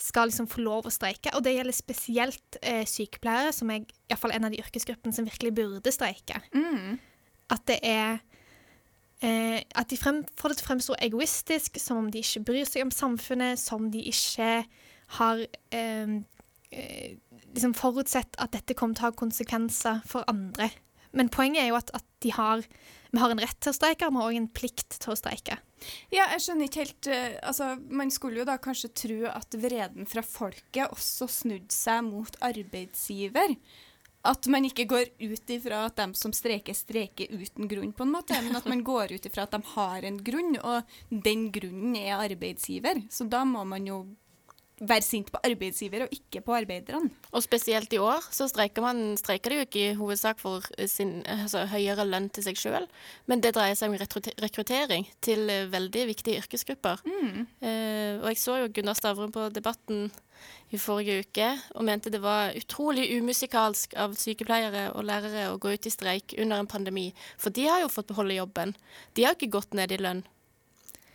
skal 0.00 0.30
liksom 0.30 0.48
få 0.48 0.62
lov 0.64 0.88
å 0.88 0.92
streike. 0.92 1.32
Og 1.36 1.44
det 1.44 1.54
gjelder 1.54 1.76
spesielt 1.76 2.58
eh, 2.62 2.82
sykepleiere, 2.88 3.52
som 3.52 3.70
er 3.72 3.84
iallfall 4.08 4.34
en 4.34 4.48
av 4.48 4.54
de 4.54 4.60
yrkesgruppene 4.62 5.14
som 5.16 5.28
virkelig 5.28 5.52
burde 5.58 5.92
streike. 5.92 6.40
Mm. 6.56 6.96
At 7.52 7.66
det 7.68 7.80
er 7.84 8.20
eh, 9.20 9.60
At 9.76 9.90
de 9.90 9.98
frem, 10.00 10.22
får 10.40 10.52
det 10.52 10.60
til 10.60 10.66
å 10.66 10.70
fremstå 10.70 10.98
egoistisk, 11.04 11.80
som 11.82 12.00
om 12.00 12.10
de 12.12 12.24
ikke 12.24 12.44
bryr 12.48 12.68
seg 12.68 12.86
om 12.86 12.94
samfunnet, 12.94 13.60
som 13.60 13.90
de 13.92 14.06
ikke 14.08 14.52
har 15.18 15.42
eh, 15.76 16.14
eh, 16.70 17.10
liksom 17.52 17.74
forutsett 17.76 18.38
at 18.38 18.54
dette 18.54 18.76
kommer 18.78 18.96
til 18.96 19.08
å 19.08 19.10
ha 19.10 19.18
konsekvenser 19.18 20.00
for 20.08 20.24
andre. 20.30 20.70
Men 21.16 21.30
poenget 21.32 21.64
er 21.64 21.72
jo 21.72 21.78
at, 21.80 21.90
at 21.96 22.30
har, 22.36 22.62
vi 23.10 23.20
har 23.22 23.32
en 23.32 23.42
rett 23.42 23.58
til 23.58 23.72
å 23.72 23.76
streike, 23.76 24.06
og 24.06 24.14
vi 24.14 24.20
har 24.20 24.30
òg 24.30 24.38
en 24.40 24.48
plikt 24.60 24.98
til 25.02 25.14
å 25.14 25.18
streike. 25.18 25.58
Ja, 26.12 26.26
jeg 26.34 26.42
skjønner 26.44 26.68
ikke 26.68 26.82
helt 26.82 27.06
eh, 27.08 27.38
Altså, 27.40 27.70
Man 27.88 28.10
skulle 28.12 28.42
jo 28.42 28.48
da 28.48 28.58
kanskje 28.60 28.92
tro 28.92 29.20
at 29.32 29.56
vreden 29.56 30.08
fra 30.08 30.24
folket 30.26 30.92
også 30.92 31.28
snudde 31.40 31.72
seg 31.72 32.04
mot 32.10 32.36
arbeidsgiver. 32.44 33.56
At 34.28 34.44
man 34.52 34.66
ikke 34.68 34.84
går 34.84 35.06
ut 35.16 35.50
ifra 35.54 35.86
at 35.88 35.96
de 35.96 36.18
som 36.20 36.32
streiker, 36.36 36.76
streiker 36.76 37.32
uten 37.32 37.70
grunn, 37.70 37.94
på 37.96 38.04
en 38.04 38.12
måte, 38.12 38.36
men 38.44 38.58
at 38.58 38.68
man 38.68 38.82
går 38.84 39.14
ut 39.16 39.28
ifra 39.30 39.46
at 39.46 39.54
de 39.56 39.62
har 39.72 40.04
en 40.04 40.18
grunn, 40.20 40.58
og 40.60 41.22
den 41.24 41.46
grunnen 41.54 41.96
er 41.96 42.18
arbeidsgiver. 42.18 43.00
Så 43.08 43.24
da 43.32 43.46
må 43.48 43.64
man 43.64 43.88
jo 43.88 44.02
være 44.80 45.04
sint 45.04 45.28
på 45.32 45.40
arbeidsgiver 45.44 46.06
og 46.06 46.14
ikke 46.14 46.40
på 46.44 46.54
arbeiderne. 46.56 47.10
Og 47.36 47.44
spesielt 47.44 47.92
i 47.92 48.00
år 48.00 48.24
så 48.32 48.48
streiker 48.48 48.84
man 48.84 49.16
streiker 49.20 49.52
de 49.52 49.58
jo 49.58 49.66
ikke 49.66 49.82
i 49.82 49.98
hovedsak 49.98 50.40
for 50.40 50.64
sin 50.88 51.20
altså, 51.28 51.66
høyere 51.68 52.06
lønn 52.08 52.30
til 52.32 52.46
seg 52.46 52.58
sjøl, 52.60 52.88
men 53.28 53.44
det 53.44 53.52
dreier 53.56 53.76
seg 53.76 53.92
om 53.92 53.98
rekruttering 54.40 55.06
til 55.24 55.44
eh, 55.52 55.68
veldig 55.72 56.06
viktige 56.14 56.40
yrkesgrupper. 56.40 57.04
Eh, 57.60 58.16
og 58.22 58.30
jeg 58.32 58.40
så 58.40 58.60
jo 58.62 58.72
Gunnar 58.72 58.96
Stavrum 58.96 59.32
på 59.34 59.50
Debatten 59.52 60.08
i 60.72 60.78
forrige 60.80 61.26
uke 61.26 61.50
og 61.74 61.84
mente 61.84 62.12
det 62.12 62.22
var 62.24 62.54
utrolig 62.56 63.10
umusikalsk 63.18 63.96
av 64.00 64.16
sykepleiere 64.16 64.88
og 64.94 65.04
lærere 65.04 65.50
å 65.50 65.58
gå 65.60 65.74
ut 65.76 65.88
i 65.88 65.92
streik 65.92 66.36
under 66.38 66.62
en 66.62 66.70
pandemi, 66.70 67.10
for 67.36 67.52
de 67.52 67.68
har 67.68 67.84
jo 67.84 67.92
fått 67.92 68.08
beholde 68.08 68.38
jobben. 68.38 68.76
De 69.14 69.26
har 69.26 69.36
ikke 69.36 69.52
gått 69.58 69.76
ned 69.76 69.92
i 69.92 70.00
lønn. 70.00 70.24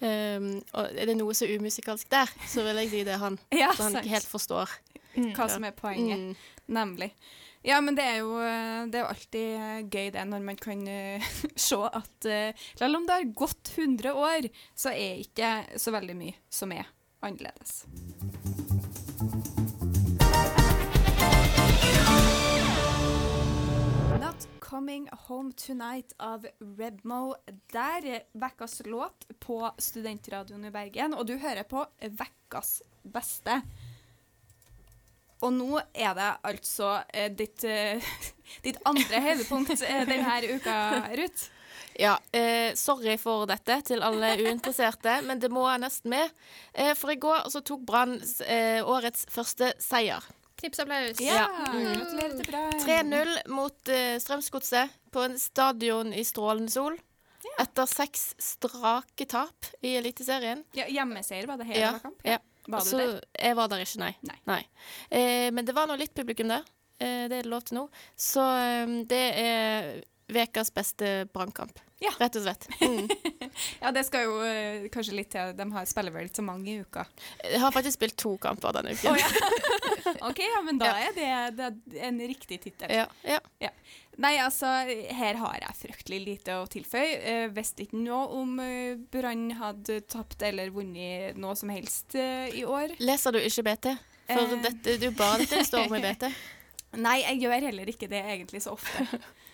Um, 0.01 0.49
og 0.75 0.91
er 0.91 1.08
det 1.08 1.15
noe 1.17 1.34
så 1.38 1.47
umusikalsk 1.47 2.10
der, 2.12 2.31
så 2.51 2.65
vil 2.67 2.81
jeg 2.84 2.91
si 2.91 3.03
det 3.08 3.15
er 3.15 3.23
han. 3.23 3.39
Ja, 3.55 3.71
Så 3.73 3.88
han 3.88 3.95
sant. 3.95 4.03
ikke 4.03 4.15
helt 4.17 4.29
forstår. 4.29 4.77
Hva 5.15 5.47
som 5.47 5.63
er 5.63 5.71
poenget. 5.71 6.19
Mm. 6.19 6.55
Nemlig. 6.75 7.13
Ja, 7.65 7.79
men 7.81 7.95
det 7.97 8.03
er 8.05 8.19
jo, 8.19 8.36
eh, 8.43 8.84
det 8.91 8.99
er 8.99 9.05
jo 9.05 9.13
alltid 9.13 9.53
eh, 9.58 9.77
gøy 9.89 10.12
det 10.13 10.25
når 10.29 10.43
man 10.45 10.60
kan 10.60 10.84
uh, 10.86 11.29
se 11.67 11.79
at 11.88 12.27
uh, 12.29 12.67
selv 12.77 12.99
om 12.99 13.08
det 13.08 13.17
har 13.17 13.31
gått 13.34 13.71
100 13.73 14.13
år, 14.13 14.49
så 14.77 14.93
er 14.93 15.23
ikke 15.23 15.55
så 15.81 15.95
veldig 15.95 16.19
mye 16.19 16.38
som 16.53 16.75
er 16.75 16.91
annerledes. 17.25 17.86
Coming 24.75 25.09
Home 25.11 25.53
Tonight 25.53 26.13
av 26.17 26.47
Rebmo 26.77 27.35
Der 27.71 28.21
vekkas 28.31 28.81
låt 28.85 29.39
på 29.39 29.71
Studentradioen 29.77 30.65
i 30.65 30.71
Bergen, 30.71 31.13
og 31.15 31.23
du 31.29 31.38
hører 31.39 31.63
på 31.63 31.85
Vekkas 32.01 32.81
beste. 33.07 33.55
Og 35.39 35.55
nå 35.55 35.79
er 35.79 36.11
det 36.19 36.27
altså 36.51 36.89
eh, 37.07 37.31
ditt, 37.31 37.63
eh, 37.63 38.03
ditt 38.67 38.83
andre 38.83 39.23
høydepunkt 39.23 39.79
eh, 39.79 40.03
denne 40.11 40.35
uka, 40.57 40.77
Ruth. 41.21 41.47
Ja, 41.95 42.17
eh, 42.35 42.75
sorry 42.75 43.15
for 43.15 43.47
dette 43.47 43.79
til 43.93 44.03
alle 44.03 44.35
uinteresserte, 44.43 45.21
men 45.23 45.39
det 45.39 45.55
må 45.55 45.69
jeg 45.69 45.85
nesten 45.88 46.17
med. 46.17 46.35
Eh, 46.73 46.91
for 46.99 47.15
i 47.15 47.21
går 47.23 47.47
så 47.47 47.63
tok 47.63 47.88
Brann 47.88 48.19
årets 48.83 49.23
første 49.31 49.71
seier. 49.79 50.27
Knipsapplaus. 50.65 51.19
Ja. 51.21 51.45
Gratulerer 51.69 52.36
til 52.39 52.47
Brann. 52.49 52.80
3-0 52.82 53.36
mot 53.54 53.91
uh, 53.93 54.15
Strømsgodset 54.21 54.95
på 55.13 55.25
en 55.30 55.38
stadion 55.39 56.10
i 56.17 56.23
strålende 56.25 56.73
sol. 56.73 56.97
Etter 57.62 57.86
seks 57.88 58.32
strake 58.41 59.28
tap 59.30 59.67
i 59.86 59.93
Eliteserien. 59.99 60.63
Ja, 60.75 60.88
hjemmeseier 60.91 61.45
var 61.47 61.62
det 61.62 61.67
hele 61.69 61.84
Ja, 61.86 61.91
kamp? 62.01 62.17
ja. 62.25 62.39
Var 62.65 62.82
du 62.82 62.89
Så 62.89 62.97
der? 62.97 63.19
jeg 63.38 63.56
var 63.56 63.69
der 63.69 63.84
ikke, 63.86 63.99
nei. 64.01 64.13
Nei. 64.49 64.62
Eh, 65.13 65.51
men 65.54 65.67
det 65.67 65.75
var 65.78 65.86
nå 65.88 65.95
litt 66.01 66.15
publikum 66.17 66.49
der. 66.49 66.65
Eh, 66.97 67.28
det 67.30 67.38
er 67.38 67.43
det 67.45 67.51
lov 67.51 67.62
til 67.67 67.78
nå. 67.78 67.84
Så 68.17 68.41
um, 68.41 68.95
det 69.06 69.21
er 69.38 69.91
ukas 70.34 70.73
beste 70.73 71.28
brannkamp. 71.30 71.78
Ja. 72.01 72.10
Rett 72.19 72.36
og 72.41 72.47
slett. 72.47 72.65
Mm. 72.82 73.06
Ja, 73.82 73.91
det 73.96 74.06
skal 74.08 74.26
jo 74.28 74.39
eh, 74.46 74.88
kanskje 74.94 75.15
litt 75.18 75.32
til. 75.34 75.54
De 75.58 75.68
har 75.76 75.86
spiller 75.89 76.13
vel 76.15 76.30
ikke 76.30 76.41
så 76.41 76.48
mange 76.48 76.72
i 76.72 76.80
uka. 76.84 77.06
Jeg 77.44 77.62
har 77.63 77.76
faktisk 77.76 78.00
spilt 78.00 78.18
to 78.20 78.36
kamper 78.41 78.76
denne 78.80 78.96
uken. 78.96 79.20
Ja. 79.20 79.30
OK, 80.30 80.41
ja, 80.44 80.63
men 80.65 80.82
da 80.82 80.91
er 81.02 81.13
det, 81.15 81.30
det 81.58 81.70
er 82.00 82.10
en 82.10 82.20
riktig 82.20 82.60
tittel. 82.68 82.91
ja, 82.91 83.08
ja. 83.26 83.72
Nei, 84.15 84.38
altså, 84.39 84.70
her 85.12 85.36
har 85.41 85.58
jeg 85.60 85.76
fryktelig 85.76 86.20
lite 86.24 86.54
å 86.62 86.68
tilføye. 86.72 87.15
Uh, 87.20 87.48
visste 87.52 87.84
ikke 87.84 88.00
noe 88.00 88.30
om 88.38 88.54
uh, 88.63 88.94
Brann 89.12 89.50
hadde 89.60 89.98
tapt 90.08 90.46
eller 90.48 90.72
vunnet 90.72 91.36
noe 91.36 91.56
som 91.60 91.72
helst 91.74 92.15
eh, 92.15 92.48
i 92.56 92.63
år. 92.63 92.96
Leser 93.04 93.36
du 93.36 93.41
ikke 93.44 93.65
BT? 93.68 93.89
For 94.30 94.39
Eh. 94.41 94.62
dette, 94.63 94.80
det 94.86 94.96
er 95.04 95.12
jo 95.12 95.18
bare 95.20 95.44
dette 95.44 95.60
det 95.60 95.68
står 95.68 95.89
om 95.89 95.98
i 96.00 96.02
BT. 96.02 96.30
Nei, 97.04 97.18
jeg 97.26 97.44
gjør 97.44 97.68
heller 97.68 97.91
ikke 97.91 98.08
det 98.10 98.22
egentlig 98.24 98.63
så 98.63 98.74
ofte. 98.78 99.04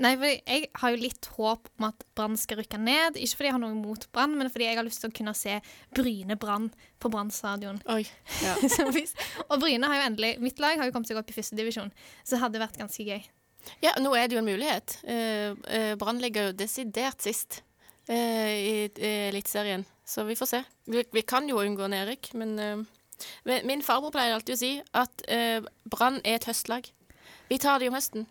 Nei, 0.00 0.14
for 0.16 0.32
jeg 0.32 0.68
har 0.80 0.94
jo 0.94 1.00
litt 1.00 1.26
håp 1.36 1.68
om 1.76 1.86
at 1.90 2.04
Brann 2.16 2.36
skal 2.40 2.60
rykke 2.62 2.78
ned. 2.80 3.18
Ikke 3.20 3.40
fordi 3.40 3.50
jeg 3.50 3.56
har 3.56 3.60
noe 3.60 3.74
imot 3.74 4.06
Brann, 4.14 4.36
men 4.38 4.48
fordi 4.52 4.70
jeg 4.70 4.78
har 4.78 4.86
lyst 4.86 5.02
til 5.04 5.12
å 5.12 5.16
kunne 5.16 5.34
se 5.36 5.58
Bryne 5.96 6.36
Brann 6.40 6.70
på 7.02 7.10
Brann 7.12 7.32
stadion. 7.34 7.82
Ja. 8.40 8.54
Og 9.50 9.58
Bryne 9.60 9.90
har 9.90 10.00
jo 10.00 10.06
endelig 10.08 10.32
Mitt 10.40 10.62
lag 10.62 10.80
har 10.80 10.88
jo 10.88 10.94
kommet 10.94 11.10
seg 11.10 11.20
opp 11.20 11.28
i 11.32 11.36
første 11.36 11.58
divisjon, 11.58 11.92
så 12.22 12.36
det 12.36 12.42
hadde 12.44 12.62
vært 12.62 12.80
ganske 12.80 13.04
gøy. 13.04 13.20
ja, 13.84 13.92
nå 14.00 14.14
er 14.16 14.28
det 14.28 14.38
jo 14.38 14.40
en 14.40 14.48
mulighet. 14.48 14.96
Uh, 15.04 15.92
Brann 16.00 16.22
ligger 16.22 16.48
jo 16.48 16.56
desidert 16.62 17.20
sist 17.20 17.60
uh, 18.08 18.14
i 18.16 18.88
Eliteserien, 19.28 19.84
så 20.04 20.24
vi 20.24 20.38
får 20.38 20.52
se. 20.54 20.62
Vi, 20.88 21.04
vi 21.12 21.26
kan 21.28 21.48
jo 21.48 21.60
unngå 21.60 21.90
nedrykk, 21.92 22.32
men 22.40 22.56
uh, 22.56 22.96
Min 23.44 23.82
farbror 23.84 24.14
pleier 24.14 24.32
alltid 24.32 24.54
å 24.54 24.56
si 24.56 24.68
at 24.96 25.22
Brann 25.92 26.22
er 26.24 26.38
et 26.38 26.46
høstlag. 26.48 26.86
Vi 27.50 27.58
tar 27.60 27.76
det 27.76 27.90
om 27.90 27.96
høsten, 27.98 28.24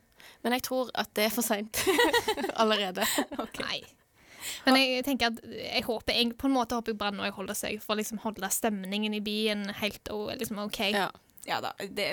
men 0.43 0.56
jeg 0.56 0.65
tror 0.69 0.91
at 0.97 1.12
det 1.17 1.28
er 1.28 1.34
for 1.34 1.45
seint 1.45 1.82
allerede. 2.62 3.06
Nei. 3.62 3.80
Men 4.65 4.78
jeg 4.80 5.06
tenker 5.06 5.34
at 5.34 5.39
jeg 5.52 5.84
håper 5.86 6.15
jeg, 6.15 6.36
på 6.39 6.47
en 6.47 6.56
måte 6.56 6.78
håper 6.78 6.93
jeg 6.93 6.99
Brann 6.99 7.19
òg 7.21 7.36
holder 7.36 7.58
seg 7.58 7.82
for 7.84 7.93
å 7.95 7.99
liksom 7.99 8.21
holde 8.23 8.49
stemningen 8.54 9.17
i 9.17 9.23
byen 9.23 9.67
helt 9.82 10.12
liksom 10.39 10.62
OK. 10.65 10.86
Ja. 10.95 11.10
Ja 11.47 11.62
da, 11.63 11.71
det, 11.80 12.06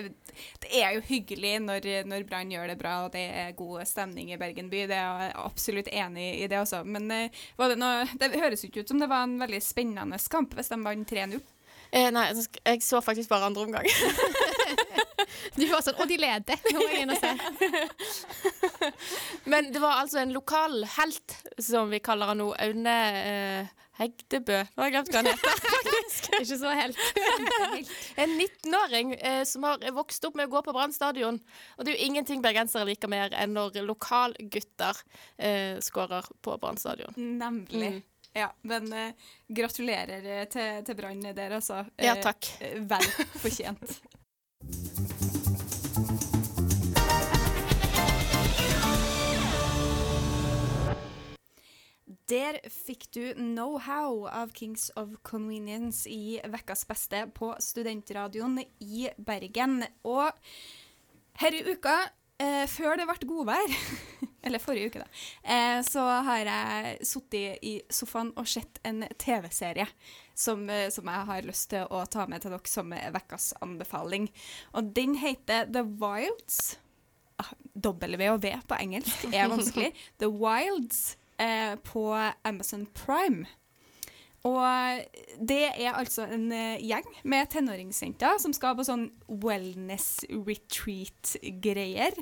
det 0.63 0.71
er 0.79 0.95
jo 0.97 1.03
hyggelig 1.05 1.57
når, 1.65 1.87
når 2.09 2.25
Brann 2.29 2.53
gjør 2.53 2.71
det 2.71 2.77
bra 2.81 2.93
og 3.05 3.11
det 3.13 3.25
er 3.27 3.57
god 3.59 3.83
stemning 3.89 4.31
i 4.33 4.39
Bergen 4.41 4.71
by. 4.73 4.85
Det 4.89 4.97
er 4.97 5.25
jeg 5.27 5.35
absolutt 5.43 5.91
enig 5.93 6.29
i 6.41 6.47
det 6.49 6.61
også. 6.61 6.85
Men 6.87 7.11
eh, 7.13 7.43
var 7.59 7.73
det, 7.73 7.77
noe, 7.83 8.07
det 8.17 8.31
høres 8.39 8.65
ikke 8.65 8.85
ut 8.85 8.95
som 8.95 9.03
det 9.03 9.11
var 9.11 9.27
en 9.27 9.37
veldig 9.43 9.61
spennende 9.65 10.21
kamp 10.33 10.57
hvis 10.57 10.73
de 10.73 10.81
vant 10.87 11.13
3-0. 11.13 11.37
Eh, 11.91 12.09
nei, 12.15 12.25
jeg 12.33 12.83
så 12.87 13.03
faktisk 13.05 13.31
bare 13.31 13.51
andre 13.51 13.67
omgang. 13.67 13.91
Du 15.57 15.65
var 15.71 15.81
sånn 15.85 15.97
Å, 15.97 16.05
de 16.09 16.17
leder! 16.21 16.61
Nå 16.73 16.81
må 16.83 16.89
jeg 16.93 17.07
inn 17.07 17.15
og 17.15 17.21
se. 17.23 17.31
Men 19.53 19.71
det 19.73 19.81
var 19.83 20.03
altså 20.03 20.21
en 20.23 20.33
lokal 20.37 20.83
helt, 20.99 21.37
som 21.63 21.91
vi 21.93 22.01
kaller 22.05 22.33
han 22.33 22.41
nå, 22.43 22.51
Aune 22.61 22.97
eh, 23.21 23.71
Hegdebø. 23.97 24.59
Nå 24.77 24.83
har 24.83 24.91
jeg 24.91 24.95
glemt 24.97 25.13
hva 25.15 25.23
han 25.23 25.31
heter. 25.31 25.55
Ikke 26.43 26.59
så 26.61 26.73
helt. 26.77 26.99
En 28.23 28.35
19-åring 28.37 29.15
eh, 29.17 29.43
som 29.49 29.65
har 29.69 29.81
vokst 29.97 30.25
opp 30.29 30.37
med 30.37 30.51
å 30.51 30.53
gå 30.59 30.63
på 30.67 30.75
Brann 30.77 30.93
stadion. 30.93 31.39
Og 31.79 31.85
det 31.87 31.95
er 31.95 31.97
jo 31.97 32.11
ingenting 32.11 32.43
bergensere 32.45 32.85
liker 32.91 33.09
mer 33.13 33.33
enn 33.41 33.55
når 33.57 33.81
lokalgutter 33.89 35.01
eh, 35.41 35.79
skårer 35.85 36.29
på 36.45 36.59
Brann 36.61 36.77
stadion. 36.81 37.17
Nemlig. 37.17 37.95
Mm. 37.97 38.03
Ja, 38.37 38.51
men 38.69 38.93
eh, 38.93 39.31
gratulerer 39.49 40.29
eh, 40.43 40.45
til, 40.53 40.83
til 40.85 40.99
Brann 41.01 41.25
der, 41.33 41.57
altså. 41.57 41.87
Ja, 41.97 42.13
Eh, 42.19 42.23
takk. 42.29 42.53
eh, 42.61 42.77
Vel 42.93 43.09
fortjent. 43.41 43.97
Der 52.27 52.57
fikk 52.67 53.05
du 53.15 53.23
Know 53.39 53.77
How 53.79 54.25
av 54.27 54.51
Kings 54.51 54.89
of 54.99 55.13
Convenience 55.23 56.11
i 56.11 56.41
Vekkas 56.43 56.83
beste 56.89 57.21
på 57.31 57.53
Studentradioen 57.63 58.57
i 58.83 59.05
Bergen. 59.15 59.85
Og 60.03 60.33
her 61.39 61.55
i 61.55 61.61
uka, 61.71 61.95
eh, 62.43 62.65
før 62.67 62.99
det 62.99 63.05
ble 63.07 63.29
godvær, 63.31 63.75
eller 64.47 64.59
forrige 64.59 64.91
uke, 64.91 65.05
da, 65.05 65.23
eh, 65.45 65.79
så 65.87 66.03
har 66.27 66.51
jeg 66.51 67.07
sittet 67.07 67.63
i 67.63 67.77
sofaen 67.95 68.33
og 68.35 68.49
sett 68.51 68.81
en 68.83 69.05
TV-serie 69.23 69.87
som, 70.35 70.65
eh, 70.69 70.89
som 70.91 71.07
jeg 71.07 71.29
har 71.29 71.47
lyst 71.47 71.69
til 71.71 71.87
å 71.87 72.01
ta 72.11 72.25
med 72.27 72.43
til 72.43 72.57
dere 72.57 72.73
som 72.73 72.91
Vekkas 72.91 73.53
anbefaling. 73.61 74.27
Og 74.75 74.91
den 74.99 75.15
heter 75.23 75.71
The 75.71 75.85
Wilds. 76.03 76.81
Ah, 77.39 77.55
W 77.87 78.33
og 78.33 78.43
V 78.43 78.51
på 78.67 78.81
engelsk 78.81 79.29
er 79.31 79.47
vanskelig. 79.53 79.93
The 80.19 80.33
Wilds 80.33 81.15
eh, 81.39 81.77
på 81.87 82.09
Amazon 82.45 82.87
Prime. 82.97 83.47
Og 84.47 85.07
det 85.43 85.63
er 85.73 85.97
altså 85.97 86.27
en 86.31 86.51
eh, 86.55 86.83
gjeng 86.85 87.07
med 87.27 87.49
tenåringsjenter 87.51 88.39
som 88.43 88.55
skal 88.55 88.77
på 88.79 88.87
sånn 88.87 89.09
wellness 89.43 90.21
retreat-greier. 90.31 92.15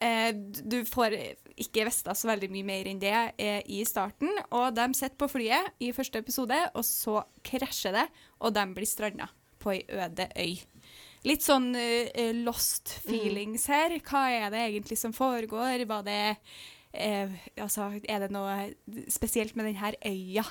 Eh, 0.00 0.32
du 0.64 0.80
får 0.88 1.14
ikke 1.60 1.84
vite 1.84 2.14
så 2.16 2.30
veldig 2.30 2.48
mye 2.54 2.66
mer 2.66 2.88
enn 2.88 3.02
det 3.02 3.14
eh, 3.36 3.60
i 3.68 3.82
starten. 3.86 4.32
Og 4.56 4.72
de 4.76 4.88
sitter 4.96 5.18
på 5.20 5.30
flyet 5.30 5.84
i 5.84 5.92
første 5.96 6.22
episode, 6.24 6.58
og 6.74 6.86
så 6.86 7.20
krasjer 7.46 7.94
det, 8.00 8.08
og 8.40 8.56
de 8.56 8.66
blir 8.74 8.88
stranda 8.88 9.30
på 9.60 9.76
ei 9.76 9.84
øde 9.92 10.26
øy. 10.40 10.58
Litt 11.28 11.44
sånn 11.44 11.74
eh, 11.76 12.32
lost 12.46 12.94
feelings 13.04 13.68
her. 13.68 13.92
Hva 14.00 14.24
er 14.32 14.48
det 14.54 14.64
egentlig 14.70 14.96
som 14.98 15.12
foregår? 15.12 15.84
Var 15.84 16.06
det 16.06 16.22
eh, 16.92 17.32
Altså, 17.60 17.90
er 18.08 18.24
det 18.24 18.30
noe 18.34 18.70
spesielt 19.12 19.56
med 19.56 19.70
denne 19.70 19.94
øya? 20.06 20.46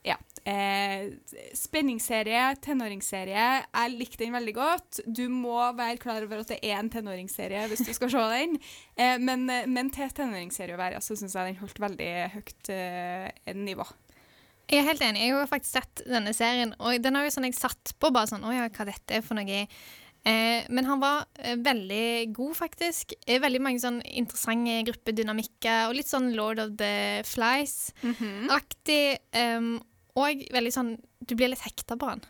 Ja. 0.00 0.16
Eh, 0.48 1.10
spenningsserie, 1.52 2.54
tenåringsserie. 2.64 3.46
Jeg 3.66 3.96
likte 3.98 4.24
den 4.24 4.32
veldig 4.32 4.54
godt. 4.56 5.00
Du 5.04 5.26
må 5.28 5.58
være 5.76 6.00
klar 6.00 6.24
over 6.24 6.40
at 6.40 6.52
det 6.54 6.60
er 6.64 6.78
en 6.78 6.88
tenåringsserie 6.92 7.66
hvis 7.68 7.84
du 7.84 7.92
skal 7.92 8.12
se 8.12 8.22
den. 8.32 8.56
Eh, 8.96 9.18
men, 9.20 9.44
men 9.46 9.90
til 9.92 10.12
tenåringsserie 10.16 10.78
å 10.78 10.80
være, 10.80 11.02
så 11.04 11.18
syns 11.18 11.36
jeg 11.36 11.52
den 11.52 11.60
holdt 11.60 11.82
veldig 11.84 12.12
høyt 12.36 12.72
eh, 12.72 13.52
nivå. 13.56 13.84
Jeg 14.70 14.84
er 14.84 14.86
helt 14.86 15.02
enig. 15.02 15.24
Jeg 15.26 15.34
har 15.34 15.50
faktisk 15.50 15.76
sett 15.76 16.02
denne 16.06 16.32
serien, 16.36 16.72
og 16.78 17.02
den 17.02 17.18
har 17.18 17.26
jo 17.26 17.34
sånn 17.34 17.48
jeg 17.48 17.58
satt 17.58 17.92
på 17.98 18.12
bare 18.14 18.30
sånn 18.30 18.46
Å 18.46 18.52
ja, 18.54 18.68
hva 18.70 18.86
dette 18.86 19.18
er 19.18 19.24
for 19.26 19.36
noe? 19.36 19.64
Eh, 20.24 20.66
men 20.68 20.84
han 20.84 21.00
var 21.00 21.24
eh, 21.38 21.56
veldig 21.56 22.32
god, 22.36 22.56
faktisk. 22.58 23.14
Eh, 23.26 23.40
veldig 23.40 23.60
mange 23.64 23.80
sånn 23.80 24.00
interessante 24.04 24.80
gruppedynamikker, 24.90 25.86
og 25.88 25.96
litt 25.96 26.10
sånn 26.10 26.32
Lord 26.36 26.60
of 26.60 26.74
the 26.80 27.22
Flies-aktig. 27.28 29.18
em, 29.32 29.78
og 30.18 30.42
veldig 30.52 30.72
sånn 30.74 30.96
Du 31.20 31.36
blir 31.36 31.48
litt 31.52 31.62
hekta 31.62 31.96
på 31.96 32.08
han. 32.08 32.22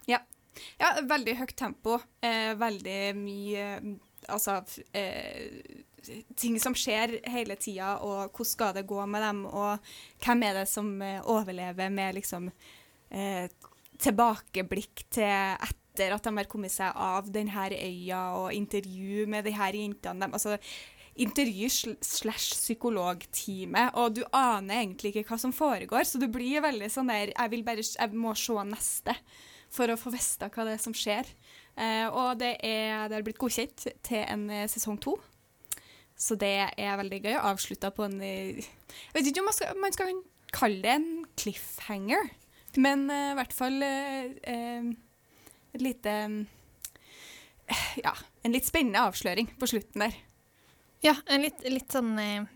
Ja, 0.78 0.90
veldig 1.08 1.36
høyt 1.38 1.56
tempo. 1.56 2.00
Eh, 2.22 2.52
veldig 2.58 3.00
mye 3.16 3.66
mm, 3.80 3.98
Altså 4.28 4.58
eh, 4.92 5.48
Ting 6.36 6.58
som 6.60 6.74
skjer 6.76 7.18
hele 7.28 7.56
tida, 7.60 7.98
og 8.04 8.30
hvordan 8.32 8.50
skal 8.50 8.74
det 8.76 8.86
gå 8.88 9.04
med 9.06 9.22
dem, 9.24 9.42
og 9.46 9.78
hvem 10.24 10.42
er 10.46 10.60
det 10.60 10.68
som 10.68 10.90
eh, 11.04 11.20
overlever 11.28 11.90
med 11.92 12.16
liksom 12.16 12.48
eh, 13.10 13.48
tilbakeblikk 14.00 15.04
til 15.12 15.28
etter 16.00 16.14
at 16.16 16.24
de 16.24 16.32
har 16.36 16.48
kommet 16.48 16.72
seg 16.72 16.96
av 16.96 17.28
denne 17.32 17.66
øya, 17.76 18.22
og 18.38 18.54
intervju 18.56 19.26
med 19.28 19.44
de 19.44 19.52
her 19.52 19.76
jentene. 19.76 20.30
Altså, 20.32 20.56
intervju 21.20 21.68
sl- 21.68 21.98
slash 22.00 22.54
psykologtime, 22.56 23.90
og 24.00 24.14
du 24.16 24.22
aner 24.32 24.80
egentlig 24.80 25.12
ikke 25.14 25.28
hva 25.34 25.38
som 25.38 25.52
foregår, 25.52 26.04
så 26.08 26.20
du 26.20 26.28
blir 26.32 26.62
veldig 26.64 26.88
sånn 26.90 27.10
der 27.12 27.32
Jeg 27.34 27.50
vil 27.50 27.64
bare 27.66 27.82
Jeg 27.84 28.12
må 28.16 28.32
se 28.34 28.52
neste 28.64 29.16
for 29.70 29.90
å 29.90 29.98
få 30.00 30.10
vite 30.10 30.48
hva 30.50 30.64
det 30.66 30.72
er 30.78 30.82
som 30.82 30.94
skjer. 30.96 31.26
Eh, 31.76 32.06
og 32.08 32.38
det 32.40 32.56
er 32.64 33.22
blitt 33.22 33.38
godkjent 33.38 33.86
til 34.02 34.24
en 34.24 34.48
eh, 34.50 34.66
sesong 34.66 34.98
to. 34.98 35.18
Så 36.18 36.34
det 36.36 36.70
er 36.76 36.96
veldig 36.98 37.20
gøy. 37.22 37.36
Avslutta 37.38 37.92
på 37.94 38.04
en 38.08 38.18
eh, 38.20 38.58
Jeg 38.58 39.14
vet 39.14 39.30
ikke 39.30 39.40
om 39.44 39.46
man 39.50 39.54
skal, 39.56 39.78
man 39.78 39.94
skal 39.94 40.18
kalle 40.50 40.82
det 40.82 40.96
en 40.96 41.24
cliffhanger, 41.38 42.32
men 42.82 43.06
eh, 43.10 43.30
i 43.30 43.38
hvert 43.38 43.54
fall 43.54 43.78
eh, 43.86 44.32
eh, 44.42 44.90
et 45.74 45.84
lite 45.84 46.16
eh, 47.70 47.84
Ja, 48.02 48.14
en 48.42 48.56
litt 48.56 48.66
spennende 48.68 49.02
avsløring 49.08 49.52
på 49.60 49.68
slutten 49.70 50.06
der. 50.06 50.16
Ja, 51.04 51.14
en 51.26 51.44
litt, 51.46 51.62
litt 51.64 51.92
sånn 51.92 52.12
eh, 52.20 52.48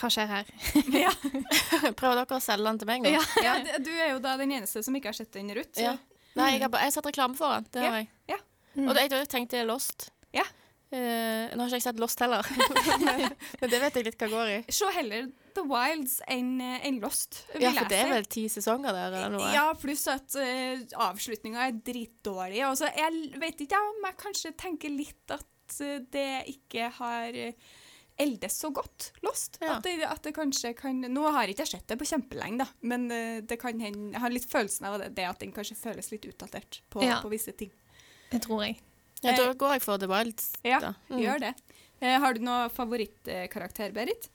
Hva 0.00 0.10
skjer 0.10 0.30
her? 0.30 0.50
ja. 1.04 1.12
Prøver 1.98 2.22
dere 2.22 2.38
å 2.38 2.42
selge 2.42 2.66
den 2.66 2.80
til 2.82 2.90
meg 2.90 3.04
nå? 3.04 3.14
Ja. 3.14 3.22
ja, 3.44 3.78
du 3.78 3.92
er 3.92 4.14
jo 4.14 4.22
da 4.24 4.36
den 4.40 4.56
eneste 4.56 4.82
som 4.86 4.96
ikke 4.96 5.12
har 5.12 5.18
sett 5.18 5.32
den, 5.36 5.52
Ruth. 5.54 5.78
Ja. 5.80 5.96
Nei, 6.34 6.56
jeg 6.56 6.64
har, 6.64 6.72
bare, 6.72 6.88
jeg 6.88 6.90
har 6.90 6.96
sett 6.96 7.12
reklame 7.12 7.38
for 7.38 7.54
den. 7.54 7.68
Det 7.70 7.84
har 7.84 8.00
jeg. 8.00 8.10
Ja. 8.32 8.40
Mm. 8.74 8.88
Og 8.88 8.96
det, 8.96 9.04
jeg 9.12 9.28
tenkte 9.30 9.60
Lost. 9.68 10.08
Eh, 10.94 11.54
nå 11.54 11.64
har 11.64 11.70
ikke 11.72 11.80
jeg 11.80 11.86
sett 11.88 12.00
Lost 12.02 12.20
heller, 12.22 12.46
men, 12.54 13.24
men 13.60 13.72
det 13.72 13.80
vet 13.82 13.96
jeg 13.98 14.06
litt 14.06 14.20
hva 14.20 14.28
går 14.30 14.52
i. 14.52 14.58
Se 14.74 14.90
heller 14.94 15.30
The 15.56 15.64
Wilds 15.66 16.18
enn 16.30 16.52
en 16.62 17.00
Lost. 17.02 17.40
vil 17.52 17.66
Ja, 17.66 17.72
for 17.76 17.90
det 17.90 17.98
er 17.98 18.12
vel 18.12 18.28
ti 18.30 18.44
sesonger 18.52 18.94
der, 18.94 19.14
eller 19.14 19.32
noe? 19.34 19.48
Ja, 19.54 19.68
pluss 19.78 20.06
at 20.12 20.36
uh, 20.38 20.84
avslutninga 21.08 21.66
er 21.68 21.80
dritdårlig. 21.86 22.62
Også, 22.68 22.90
jeg 22.94 23.40
vet 23.42 23.64
ikke 23.66 23.80
om 23.80 24.06
jeg 24.06 24.20
kanskje 24.22 24.54
tenker 24.60 24.94
litt 24.94 25.34
at 25.34 25.80
eh, 25.82 25.98
det 26.14 26.28
ikke 26.54 26.90
har 27.00 27.40
uh, 27.50 27.74
eldes 28.16 28.58
så 28.62 28.70
godt, 28.70 29.10
Lost. 29.26 29.58
Ja. 29.60 29.76
At, 29.76 29.86
det, 29.86 29.98
at 30.06 30.22
det 30.22 30.34
kanskje 30.36 30.74
kan 30.78 31.00
Nå 31.10 31.26
har 31.34 31.44
jeg 31.48 31.56
ikke 31.56 31.66
sett 31.66 31.86
det 31.90 31.98
på 31.98 32.06
kjempelenge, 32.08 32.62
da, 32.62 32.68
men 32.86 33.10
eh, 33.10 33.40
det 33.42 33.58
kan 33.62 33.80
hende 33.82 34.12
Jeg 34.14 34.22
har 34.22 34.34
litt 34.34 34.46
følelsen 34.50 34.86
av 34.90 35.00
det, 35.02 35.12
det 35.18 35.26
at 35.26 35.42
den 35.42 35.54
kanskje 35.54 35.78
føles 35.78 36.10
litt 36.14 36.26
utdatert 36.30 36.82
på, 36.94 37.02
Ja. 37.02 37.18
på 37.24 37.32
visse 37.32 37.54
ting. 37.58 37.72
Det 38.30 38.44
tror 38.46 38.62
jeg. 38.66 38.78
Ja, 39.32 39.36
da 39.40 39.52
går 39.58 39.72
jeg 39.78 39.82
for 39.86 39.98
The 40.02 40.08
Wilds. 40.10 40.52
Ja. 40.64 40.92
Mm. 41.08 41.18
Gjør 41.22 41.40
det. 41.48 41.54
Eh, 42.00 42.18
har 42.20 42.34
du 42.36 42.40
noe 42.44 42.68
favorittkarakter, 42.74 43.92
Berit? 43.96 44.28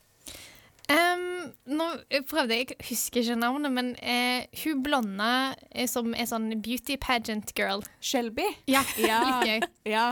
Um, 0.89 1.51
nå 1.69 1.85
prøvde 2.25 2.55
jeg, 2.57 2.71
jeg 2.71 2.87
husker 2.89 3.21
ikke 3.21 3.35
navnet, 3.37 3.69
men 3.75 3.91
uh, 4.01 4.47
hun 4.63 4.79
blonde 4.81 5.27
eh, 5.69 5.85
som 5.85 6.15
er 6.17 6.25
sånn 6.25 6.47
beauty 6.65 6.95
pageant 6.97 7.51
girl. 7.53 7.83
Shelby? 8.01 8.47
Ja, 8.65 8.81
Ja. 9.11 9.19
gøy. 9.45 9.59
Ja. 9.85 10.07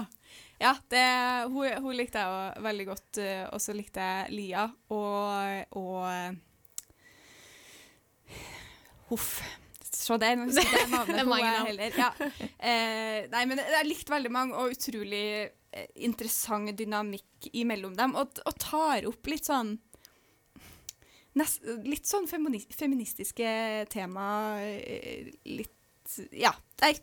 ja 0.62 0.76
det, 0.94 1.02
hun, 1.50 1.72
hun 1.82 1.98
likte 1.98 2.22
jeg 2.22 2.62
veldig 2.68 2.86
godt. 2.92 3.18
eh, 3.24 3.48
Og 3.50 3.64
så 3.64 3.74
likte 3.74 4.06
jeg 4.06 4.36
Lia 4.38 4.68
og, 4.94 5.74
og 5.82 6.06
eh, 6.12 6.38
Huff. 9.10 9.42
Se 9.98 10.18
der, 10.22 10.36
nå 10.38 10.46
husker 10.52 10.78
jeg 10.78 10.90
navnet 10.92 11.16
Det 11.16 11.22
er 11.24 11.26
på 11.26 11.32
mange 11.36 11.50
henne 11.50 11.70
heller. 11.72 11.98
Ja. 11.98 12.10
Eh, 12.60 13.28
nei, 13.34 13.44
men 13.50 13.62
jeg 13.64 13.88
likte 13.90 14.14
veldig 14.14 14.32
mange, 14.36 14.56
og 14.62 14.76
utrolig 14.76 15.24
eh, 15.50 15.88
interessant 16.08 16.72
dynamikk 16.78 17.50
imellom 17.58 17.96
dem. 17.98 18.14
Og, 18.20 18.38
og 18.46 18.58
tar 18.62 19.08
opp 19.10 19.32
litt 19.32 19.48
sånn 19.50 19.76
nest, 21.38 21.66
Litt 21.86 22.08
sånn 22.10 22.28
feministiske 22.30 23.50
tema. 23.94 24.28
eh, 24.62 25.32
Litt 25.50 25.74
Ja. 26.38 26.54
Jeg, 26.82 27.02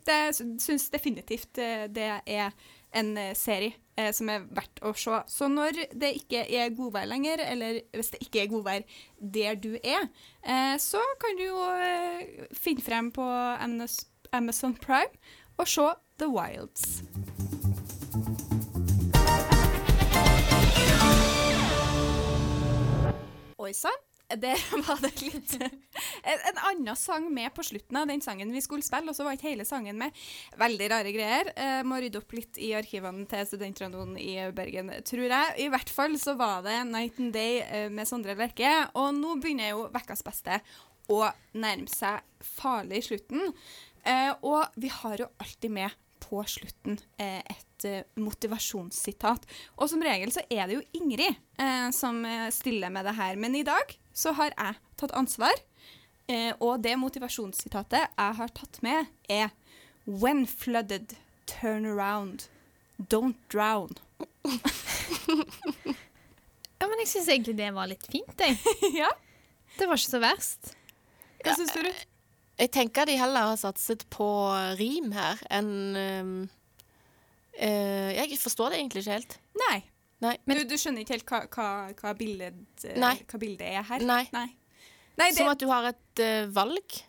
syns 0.63 0.87
definitivt 0.93 1.59
eh, 1.61 1.85
det 1.91 2.09
er 2.25 2.55
en 2.95 3.11
serie 3.35 3.75
eh, 3.97 4.11
som 4.15 4.29
er 4.29 4.45
verdt 4.55 4.81
å 4.85 4.93
se. 4.97 5.19
Så 5.31 5.47
når 5.51 5.79
det 5.93 6.13
ikke 6.21 6.45
er 6.59 6.73
godvær 6.77 7.07
lenger, 7.09 7.43
eller 7.45 7.81
hvis 7.95 8.11
det 8.15 8.21
ikke 8.27 8.43
er 8.45 8.51
godvær 8.53 8.85
der 9.19 9.55
du 9.55 9.73
er, 9.81 10.09
eh, 10.43 10.75
så 10.81 11.01
kan 11.21 11.37
du 11.39 11.45
jo 11.47 11.61
eh, 11.79 12.47
finne 12.53 12.85
frem 12.85 13.11
på 13.15 13.25
Amaz- 13.59 14.05
Amazon 14.35 14.75
Prime 14.75 15.13
og 15.57 15.67
se 15.71 15.89
The 16.19 16.27
Wilds. 16.31 17.03
Oi 23.57 23.71
sann. 23.73 24.01
Der 24.25 24.57
var 24.87 25.01
det 25.03 25.11
litt 25.21 25.55
en, 25.61 25.75
en 26.33 26.61
annen 26.71 26.97
sang 26.97 27.27
med 27.33 27.53
på 27.53 27.63
slutten 27.65 27.99
av 27.99 28.07
den 28.09 28.23
sangen 28.25 28.53
vi 28.53 28.63
skulle 28.63 28.85
spille, 28.85 29.11
og 29.11 29.17
så 29.17 29.25
var 29.27 29.37
ikke 29.37 29.51
hele 29.51 29.67
sangen 29.67 29.99
med. 30.01 30.15
Veldig 30.57 30.89
rare 30.91 31.13
greier. 31.13 31.51
Eh, 31.53 31.81
må 31.85 31.99
rydde 32.01 32.21
opp 32.23 32.33
litt 32.33 32.57
i 32.57 32.71
arkivene 32.77 33.27
til 33.29 33.45
Studentradioen 33.49 34.15
i 34.21 34.37
Bergen, 34.55 34.89
tror 35.05 35.27
jeg. 35.27 35.55
I 35.61 35.69
hvert 35.73 35.93
fall 35.93 36.17
så 36.21 36.33
var 36.39 36.65
det 36.65 36.79
Night 36.89 37.21
and 37.21 37.35
Day 37.35 37.61
eh, 37.65 37.89
med 37.93 38.09
Sondre 38.09 38.37
Lerche, 38.39 38.73
og 38.97 39.13
nå 39.17 39.37
begynner 39.43 39.75
jo 39.75 39.89
Vekkas 39.93 40.25
beste 40.25 40.61
å 41.11 41.21
nærme 41.53 41.91
seg 41.91 42.23
farlig 42.55 43.03
slutten. 43.05 43.51
Eh, 44.05 44.31
og 44.41 44.73
vi 44.81 44.89
har 44.89 45.21
jo 45.21 45.29
alltid 45.41 45.77
med 45.77 46.01
på 46.25 46.41
slutten 46.49 46.97
eh, 47.21 47.41
et 47.45 47.85
eh, 47.85 48.07
motivasjonssitat. 48.21 49.45
Og 49.77 49.91
som 49.91 50.03
regel 50.03 50.33
så 50.33 50.43
er 50.49 50.65
det 50.65 50.79
jo 50.79 50.85
Ingrid 50.97 51.29
eh, 51.29 51.89
som 51.95 52.23
stiller 52.53 52.93
med 52.93 53.05
det 53.05 53.15
her, 53.19 53.37
men 53.41 53.57
i 53.57 53.65
dag 53.67 53.93
så 54.15 54.33
har 54.37 54.53
jeg 54.55 54.79
tatt 54.99 55.13
ansvar. 55.17 55.59
Eh, 56.31 56.53
og 56.57 56.81
det 56.81 56.95
motivasjonssitatet 56.97 58.07
jeg 58.07 58.37
har 58.39 58.55
tatt 58.57 58.81
med, 58.85 59.11
er 59.29 59.51
When 60.05 60.45
flooded, 60.47 61.15
turn 61.49 61.85
around. 61.85 62.47
Don't 62.97 63.37
drown. 63.51 63.97
Ja, 66.75 66.89
men 66.91 66.99
jeg 67.01 67.07
syns 67.09 67.29
egentlig 67.31 67.55
det 67.57 67.69
var 67.73 67.87
litt 67.89 68.03
fint, 68.11 68.41
jeg. 68.41 68.57
ja, 69.01 69.07
Det 69.79 69.87
var 69.87 69.97
ikke 69.97 70.11
så 70.11 70.19
verst. 70.23 70.73
hva 71.43 71.55
syns 71.55 71.71
du, 71.73 71.79
Ruth? 71.85 72.03
Jeg 72.59 72.71
tenker 72.71 73.07
de 73.07 73.17
heller 73.19 73.49
har 73.49 73.57
satset 73.59 74.05
på 74.13 74.27
rim 74.79 75.09
her 75.15 75.41
enn 75.51 75.71
um, 75.97 76.35
uh, 77.59 78.11
Jeg 78.15 78.37
forstår 78.39 78.71
det 78.71 78.79
egentlig 78.79 79.03
ikke 79.03 79.17
helt. 79.17 79.35
Nei. 79.65 79.79
Nei. 80.23 80.35
du, 80.47 80.61
du 80.69 80.77
skjønner 80.79 81.03
ikke 81.03 81.17
helt 81.17 81.27
hva, 81.29 81.41
hva, 81.51 81.71
hva, 81.99 82.13
bildet, 82.17 82.61
eh, 82.87 82.95
Nei. 83.01 83.17
hva 83.27 83.41
bildet 83.41 83.67
er 83.67 83.83
her? 83.89 84.05
Nei. 84.05 84.23
Nei, 84.35 84.47
Nei 85.19 85.27
det, 85.31 85.41
Som 85.41 85.51
at 85.51 85.59
du 85.61 85.67
har 85.71 85.89
et 85.91 86.21
uh, 86.23 86.45
valg, 86.55 86.99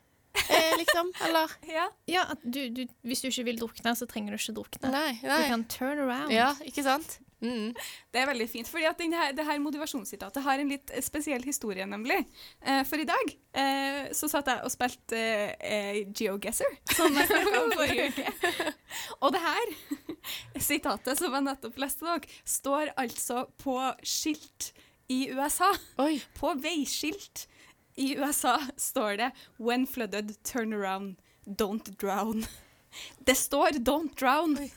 eh, 0.43 0.73
liksom. 0.81 1.13
Eller 1.27 1.55
ja. 1.71 1.87
Ja, 2.11 2.25
at 2.35 2.43
du, 2.43 2.61
du, 2.75 2.83
Hvis 3.07 3.23
du 3.23 3.31
ikke 3.31 3.47
vil 3.51 3.63
drukne, 3.63 3.95
så 3.99 4.09
trenger 4.11 4.35
du 4.35 4.41
ikke 4.41 4.57
drukne. 4.59 4.91
Nei. 4.95 5.13
Du 5.23 5.31
kan 5.31 5.65
turn 5.71 6.03
around. 6.03 6.35
Ja, 6.35 6.53
ikke 6.67 6.87
sant? 6.87 7.21
Mm. 7.45 7.75
Det 8.13 8.21
er 8.21 8.29
veldig 8.31 8.47
fint, 8.49 8.69
fordi 8.69 8.87
at 8.89 8.99
denne, 8.99 9.29
det 9.37 9.45
her 9.45 9.59
motivasjonssitatet 9.61 10.43
har 10.43 10.61
en 10.61 10.71
litt 10.73 10.93
spesiell 11.05 11.45
historie, 11.45 11.85
nemlig. 11.87 12.23
Eh, 12.65 12.81
for 12.89 13.03
i 13.03 13.05
dag 13.09 13.33
eh, 13.61 14.07
så 14.17 14.31
satt 14.33 14.49
jeg 14.49 14.65
og 14.65 14.73
spilte 14.73 15.21
eh, 15.61 16.01
GeoGuessr, 16.17 16.79
som 16.97 17.13
jeg 17.13 17.29
snakket 17.29 17.59
om 17.61 17.75
forrige 17.77 18.09
uke. 18.09 18.73
Og 19.27 19.37
det 19.37 19.43
her 19.45 19.75
sitatet 20.61 21.19
som 21.19 21.35
jeg 21.35 21.47
nettopp 21.47 21.79
leste 21.81 22.07
dere, 22.07 22.37
står 22.45 22.93
altså 22.97 23.47
på 23.63 23.79
skilt 24.03 24.73
i 25.13 25.27
USA. 25.31 25.73
Oi. 26.03 26.19
På 26.39 26.55
veiskilt 26.59 27.47
i 27.97 28.15
USA 28.19 28.59
står 28.77 29.17
det 29.17 29.31
'When 29.57 29.87
flooded, 29.87 30.37
turn 30.45 30.73
around, 30.73 31.17
don't 31.47 31.97
drown'. 31.97 32.47
Det 33.25 33.35
står 33.37 33.71
'don't 33.79 34.15
drown'. 34.15 34.71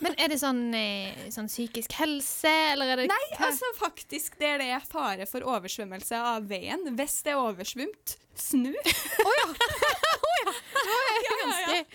Men 0.00 0.14
er 0.18 0.28
det 0.28 0.38
sånn, 0.40 0.74
eh, 0.74 1.30
sånn 1.30 1.48
psykisk 1.48 1.92
helse, 1.92 2.48
eller 2.72 2.92
er 2.92 2.96
det 2.96 3.08
Nei, 3.08 3.26
altså 3.38 3.64
faktisk 3.78 4.38
det 4.38 4.60
er 4.60 4.80
fare 4.80 5.26
for 5.26 5.40
oversvømmelse 5.40 6.16
av 6.16 6.48
veien. 6.48 6.96
Hvis 6.96 7.22
det 7.22 7.32
er 7.32 7.40
oversvømt, 7.40 8.16
snu. 8.36 8.74
ganske 11.46 11.86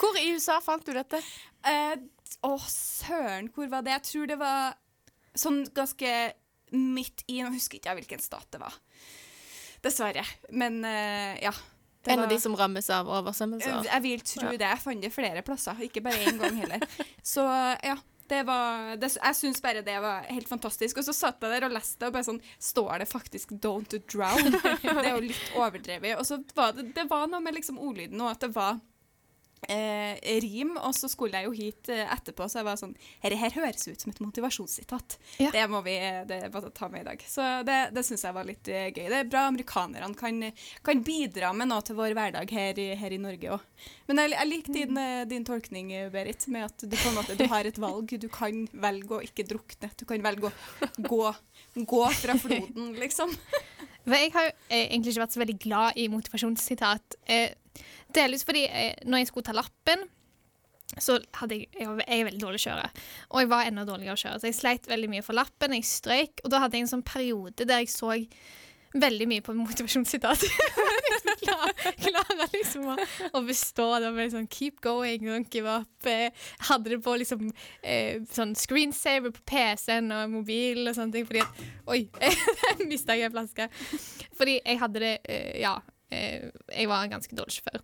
Hvor 0.00 0.16
i 0.20 0.30
USA 0.34 0.60
fant 0.64 0.84
du 0.86 0.92
dette? 0.96 1.20
Eh, 1.64 1.96
Å, 2.44 2.54
søren, 2.68 3.50
hvor 3.54 3.68
var 3.72 3.84
det? 3.86 3.92
Jeg 3.94 4.02
tror 4.08 4.26
det 4.32 4.38
var 4.40 4.74
sånn 5.38 5.62
ganske 5.76 6.10
midt 6.74 7.22
i 7.30 7.40
Nå 7.44 7.52
husker 7.54 7.78
ikke 7.78 7.92
jeg 7.92 8.00
hvilken 8.02 8.22
stat 8.24 8.48
det 8.54 8.60
var. 8.62 8.74
Dessverre. 9.84 10.24
Men 10.50 10.80
uh, 10.84 11.34
ja. 11.42 11.52
det 12.04 12.12
En 12.14 12.18
var- 12.22 12.26
av 12.26 12.32
de 12.32 12.40
som 12.40 12.56
rammes 12.58 12.88
av 12.90 13.06
oversvømmelser? 13.20 13.84
Jeg 13.90 14.02
vil 14.02 14.20
tro 14.26 14.48
Ja. 14.50 14.56
det. 14.56 14.70
Jeg 14.72 14.82
fant 14.82 15.02
det 15.04 15.12
flere 15.14 15.42
plasser, 15.46 15.76
ikke 15.86 16.02
bare 16.04 16.24
én 16.26 16.40
gang 16.40 16.56
heller. 16.64 16.80
Så 17.22 17.44
ja. 17.84 17.96
Det 18.24 18.38
var, 18.48 18.94
det, 18.96 19.10
jeg 19.18 19.36
syns 19.36 19.58
bare 19.60 19.82
det 19.84 19.98
var 20.00 20.22
helt 20.32 20.48
fantastisk. 20.48 20.96
Og 20.96 21.04
så 21.04 21.12
satt 21.12 21.42
jeg 21.44 21.50
der 21.52 21.66
og 21.66 21.74
leste, 21.76 22.06
og 22.08 22.14
bare 22.14 22.24
sånn 22.24 22.38
Står 22.58 23.02
det 23.02 23.08
faktisk 23.10 23.50
'don't 23.60 23.92
drown'? 24.08 24.48
Det 24.80 25.04
er 25.04 25.10
jo 25.12 25.20
litt 25.26 25.50
overdrevet. 25.54 26.16
Og 26.16 26.24
så 26.24 26.38
var 26.56 26.72
det, 26.72 26.94
det 26.96 27.04
var 27.10 27.26
noe 27.28 27.40
med 27.44 27.52
liksom 27.54 27.76
ordlyden 27.78 28.20
og 28.24 28.30
at 28.30 28.40
det 28.40 28.54
var 28.56 28.80
eh, 29.70 30.38
rim, 30.42 30.74
og 30.78 30.94
så 30.96 31.08
skulle 31.10 31.40
jeg 31.40 31.48
jo 31.48 31.54
hit 31.56 31.90
eh, 31.92 32.04
etterpå, 32.12 32.46
så 32.48 32.60
jeg 32.60 32.68
var 32.68 32.80
sånn 32.80 32.94
Dette 33.22 33.38
her 33.40 33.54
høres 33.56 33.86
ut 33.88 34.04
som 34.04 34.12
et 34.12 34.20
motivasjonssitat. 34.22 35.18
Ja. 35.42 35.50
Det 35.54 35.64
må 35.70 35.80
vi 35.86 35.96
det 36.28 36.40
ta 36.76 36.88
med 36.92 37.04
i 37.04 37.08
dag. 37.08 37.24
Så 37.28 37.46
det, 37.66 37.78
det 37.96 38.04
syns 38.06 38.24
jeg 38.26 38.36
var 38.36 38.48
litt 38.48 38.68
eh, 38.68 38.90
gøy. 38.90 39.06
Det 39.10 39.20
er 39.20 39.30
bra 39.30 39.46
amerikanerne 39.50 40.14
kan, 40.18 40.40
kan 40.84 41.02
bidra 41.04 41.52
med 41.56 41.70
noe 41.70 41.84
til 41.84 41.98
vår 41.98 42.16
hverdag 42.16 42.54
her 42.54 42.82
her 43.00 43.14
i 43.14 43.20
Norge 43.20 43.54
òg. 43.56 43.64
Men 44.08 44.22
jeg, 44.22 44.34
jeg 44.34 44.50
liker 44.50 44.76
din, 44.76 45.00
eh, 45.00 45.24
din 45.30 45.46
tolkning, 45.46 45.92
Berit, 46.12 46.46
med 46.52 46.68
at 46.68 46.84
du 46.84 46.96
på 46.96 47.10
en 47.10 47.18
måte 47.18 47.38
du 47.38 47.46
har 47.50 47.68
et 47.68 47.80
valg. 47.80 48.14
Du 48.20 48.28
kan 48.32 48.64
velge 48.72 49.18
å 49.18 49.22
ikke 49.24 49.46
drukne. 49.48 49.90
Du 49.98 50.06
kan 50.08 50.24
velge 50.24 50.50
å 50.50 50.92
gå, 51.08 51.24
gå 51.94 52.04
fra 52.20 52.38
floden, 52.40 52.94
liksom. 53.00 53.34
Jeg 54.04 54.32
har 54.34 54.50
eh, 54.68 54.90
egentlig 54.90 55.14
ikke 55.14 55.22
vært 55.22 55.34
så 55.34 55.40
veldig 55.40 55.60
glad 55.62 56.00
i 56.00 56.08
motivasjonssitat. 56.12 57.16
Eh, 57.24 57.54
delvis 58.16 58.44
fordi 58.46 58.64
eh, 58.70 58.94
når 59.04 59.22
jeg 59.24 59.30
skulle 59.32 59.48
ta 59.50 59.56
lappen, 59.56 60.04
så 61.00 61.16
hadde 61.40 61.56
jeg 61.58 61.68
Jeg, 61.80 61.88
jeg 62.06 62.26
veldig 62.28 62.42
dårlig 62.42 62.60
å 62.60 62.64
kjøre. 62.68 62.90
Og 63.32 63.40
jeg 63.40 63.48
var 63.50 63.66
enda 63.66 63.84
dårligere 63.88 64.14
å 64.14 64.20
kjøre, 64.20 64.40
så 64.42 64.46
jeg 64.50 64.58
sleit 64.58 64.84
veldig 64.90 65.08
mye 65.10 65.24
for 65.26 65.34
lappen. 65.34 65.72
Jeg 65.74 65.88
strøyk, 65.88 66.44
og 66.44 66.52
da 66.52 66.60
hadde 66.62 66.76
jeg 66.78 66.86
en 66.86 66.92
sånn 66.96 67.06
periode 67.08 67.66
der 67.66 67.82
jeg 67.82 67.90
så 67.90 68.12
veldig 68.94 69.26
mye 69.26 69.42
på 69.42 69.56
motivasjonssitat. 69.58 70.44
Jeg 71.24 71.38
klar- 71.40 71.72
Klarer 72.04 72.50
liksom 72.52 72.84
å, 72.92 72.94
å 73.34 73.40
bestå. 73.46 73.86
Det 74.02 74.10
var 74.14 74.28
sånn 74.30 74.46
keep 74.52 74.76
going, 74.84 75.24
don't 75.26 75.50
give 75.50 75.66
up. 75.70 76.06
Eh, 76.06 76.30
hadde 76.68 76.92
det 76.92 76.98
på 77.02 77.14
liksom 77.18 77.48
eh, 77.82 78.20
sånn 78.30 78.52
screensaver 78.58 79.32
på 79.34 79.42
PC-en 79.50 80.12
og 80.14 80.30
mobilen 80.36 80.90
og 80.92 80.94
sånne 80.98 81.16
ting, 81.16 81.26
fordi 81.26 81.42
at 81.42 81.64
Oi, 81.90 82.04
mista 82.90 83.16
jeg 83.18 83.28
en 83.30 83.34
flaske. 83.34 83.66
Fordi 84.38 84.60
jeg 84.60 84.78
hadde 84.84 85.02
det 85.02 85.12
eh, 85.26 85.50
Ja, 85.64 85.74
eh, 86.14 86.50
jeg 86.70 86.90
var 86.92 87.02
en 87.08 87.16
ganske 87.16 87.34
dårlig 87.38 87.56
sjåfør. 87.58 87.82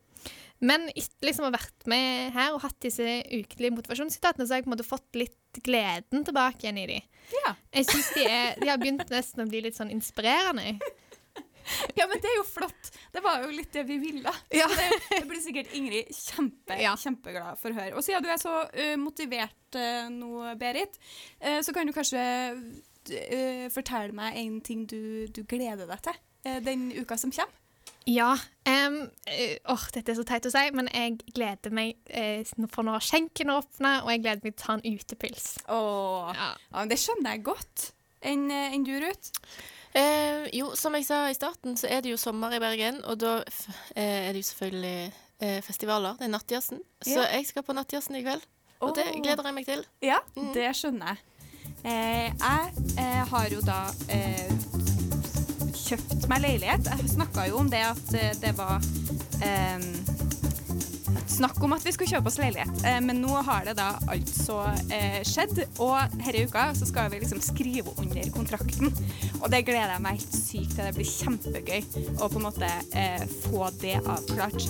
Men 0.61 0.89
etter 0.93 1.25
liksom 1.29 1.47
å 1.47 1.49
ha 1.49 1.57
vært 1.57 1.87
med 1.89 2.35
her 2.37 2.53
og 2.53 2.63
hatt 2.67 2.77
disse 2.85 3.05
ukelige 3.33 3.73
motivasjonssitatene, 3.79 4.45
så 4.45 4.53
har 4.53 4.61
jeg 4.61 4.67
på 4.67 4.71
en 4.71 4.75
måte 4.77 4.89
fått 4.89 5.17
litt 5.17 5.61
gleden 5.65 6.25
tilbake 6.27 6.67
igjen 6.67 6.81
i 6.83 6.89
de. 6.91 6.99
Ja. 7.41 7.55
Jeg 7.79 7.89
synes 7.89 8.11
de, 8.17 8.27
de 8.61 8.69
har 8.69 8.81
begynt 8.81 9.09
nesten 9.13 9.45
å 9.45 9.49
bli 9.49 9.63
litt 9.65 9.79
sånn 9.79 9.93
inspirerende. 9.95 10.77
Ja, 11.95 12.07
men 12.09 12.19
det 12.19 12.27
er 12.27 12.39
jo 12.39 12.45
flott. 12.49 12.89
Det 13.13 13.21
var 13.23 13.45
jo 13.45 13.51
litt 13.55 13.71
det 13.77 13.85
vi 13.87 13.99
ville. 14.03 14.33
Ja. 14.51 14.67
Så 14.67 14.79
det, 14.81 14.99
det 15.13 15.27
blir 15.29 15.43
sikkert 15.45 15.75
Ingrid 15.77 16.09
kjempe, 16.17 16.79
Ja. 16.81 16.97
kjempeglad 16.99 17.61
for 17.61 17.71
å 17.71 17.77
høre. 17.77 17.93
Og 17.95 18.03
siden 18.03 18.25
du 18.25 18.31
er 18.33 18.41
så 18.43 18.55
uh, 18.67 18.97
motivert 18.99 19.79
uh, 19.79 20.09
nå, 20.11 20.31
Berit, 20.59 20.99
uh, 21.45 21.61
så 21.63 21.75
kan 21.77 21.87
du 21.87 21.95
kanskje 21.95 22.25
fortelle 23.73 24.13
meg 24.15 24.37
en 24.37 24.59
ting 24.61 24.83
du, 24.87 25.25
du 25.33 25.41
gleder 25.49 25.89
deg 25.89 26.03
til 26.05 26.59
den 26.67 26.91
uka 26.93 27.17
som 27.19 27.33
kommer. 27.33 27.60
Ja. 28.07 28.33
Um, 28.67 29.11
oh, 29.69 29.85
dette 29.95 30.13
er 30.13 30.17
så 30.19 30.25
teit 30.25 30.47
å 30.47 30.51
si, 30.53 30.63
men 30.77 30.89
jeg 30.93 31.19
gleder 31.37 31.71
meg 31.75 31.97
eh, 32.09 32.45
for 32.73 32.83
når 32.87 33.03
skjenken 33.05 33.51
åpner, 33.55 34.03
og 34.05 34.11
jeg 34.15 34.23
gleder 34.25 34.45
meg 34.47 34.55
til 34.57 34.63
å 34.63 34.67
ta 34.67 34.77
en 34.79 34.87
utepils. 34.97 35.49
Oh. 35.69 36.31
Ja. 36.35 36.53
Ja, 36.73 36.85
det 36.91 36.99
skjønner 37.03 37.37
jeg 37.37 37.45
godt. 37.45 37.91
Enn 38.23 38.51
en 38.51 38.85
du, 38.85 38.93
Ruth? 39.01 39.31
Eh, 39.97 40.47
jo, 40.55 40.71
som 40.79 40.95
jeg 40.95 41.07
sa 41.09 41.25
i 41.31 41.35
starten, 41.35 41.77
så 41.77 41.89
er 41.91 42.01
det 42.05 42.13
jo 42.13 42.21
sommer 42.21 42.53
i 42.55 42.61
Bergen, 42.63 43.01
og 43.05 43.19
da 43.23 43.39
eh, 43.97 44.29
er 44.29 44.33
det 44.33 44.43
jo 44.45 44.49
selvfølgelig 44.53 45.13
eh, 45.41 45.61
festivaler. 45.67 46.15
Det 46.21 46.29
er 46.29 46.35
Nattjazzen. 46.37 46.83
Så 47.03 47.17
Ja. 47.19 47.27
jeg 47.37 47.47
skal 47.51 47.65
på 47.67 47.75
Nattjazzen 47.75 48.17
i 48.21 48.23
kveld, 48.23 48.45
og 48.81 48.95
det 48.97 49.09
gleder 49.19 49.45
jeg 49.51 49.55
meg 49.57 49.67
til. 49.67 49.85
Ja, 50.03 50.19
Mm. 50.37 50.53
det 50.55 50.69
skjønner 50.79 51.07
jeg. 51.15 51.19
Eh, 51.85 52.29
jeg 52.29 52.73
eh, 52.99 53.25
har 53.33 53.49
jo 53.49 53.61
da 53.65 53.81
eh, 54.13 54.53
kjøpt 55.91 56.29
meg 56.31 56.45
leilighet. 56.45 56.87
Jeg 56.87 57.13
snakka 57.17 57.49
jo 57.51 57.61
om 57.65 57.71
det 57.71 57.83
at 57.89 58.13
eh, 58.15 58.33
det 58.43 58.55
var 58.59 58.79
eh, 59.43 59.87
snakk 61.31 61.59
om 61.65 61.75
at 61.77 61.85
vi 61.87 61.93
skulle 61.95 62.11
kjøpe 62.11 62.31
oss 62.31 62.39
leilighet, 62.41 62.83
eh, 62.89 62.99
men 63.05 63.21
nå 63.23 63.33
har 63.47 63.67
det 63.69 63.77
da 63.79 63.93
altså 64.11 64.63
eh, 64.93 65.21
skjedd. 65.27 65.63
Og 65.83 66.17
denne 66.17 66.45
uka 66.47 66.71
så 66.77 66.89
skal 66.89 67.11
vi 67.13 67.21
liksom 67.23 67.43
skrive 67.45 67.95
under 68.01 68.31
kontrakten, 68.35 68.93
og 69.41 69.47
det 69.53 69.65
gleder 69.69 69.95
jeg 69.95 70.05
meg 70.05 70.19
helt 70.19 70.37
sykt 70.37 70.75
til. 70.77 70.87
Det 70.87 70.95
blir 70.99 71.11
kjempegøy 71.11 72.19
å 72.19 72.31
på 72.31 72.41
en 72.41 72.47
måte 72.49 72.71
eh, 72.99 73.25
få 73.47 73.71
det 73.83 73.97
avklart. 74.01 74.67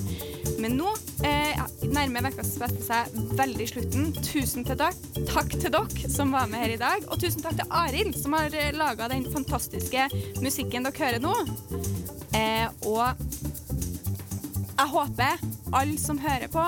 Men 0.61 0.77
nå 0.77 0.93
eh, 1.27 1.61
nærmer 1.89 2.27
uka 2.29 2.53
beste 2.61 2.85
seg 2.85 3.37
veldig 3.39 3.69
slutten. 3.71 4.11
Tusen 4.21 4.67
til 4.69 4.79
dere. 4.81 5.25
Takk 5.31 5.55
til 5.57 5.73
dere 5.73 6.13
som 6.13 6.35
var 6.37 6.51
med 6.51 6.65
her 6.65 6.77
i 6.77 6.81
dag, 6.81 7.07
og 7.09 7.21
tusen 7.23 7.45
takk 7.45 7.59
til 7.61 7.77
Arild 7.81 8.17
som 8.19 8.37
har 8.37 8.55
laga 8.77 9.09
den 9.13 9.27
fantastiske 9.33 10.09
musikken 10.43 10.87
dere 10.87 11.01
hører 11.01 11.25
nå. 11.25 11.35
Eh, 12.37 12.67
og 12.87 13.11
jeg 14.81 14.89
håper 14.95 15.43
alle 15.73 15.99
som 15.99 16.19
hører 16.19 16.49
på, 16.51 16.65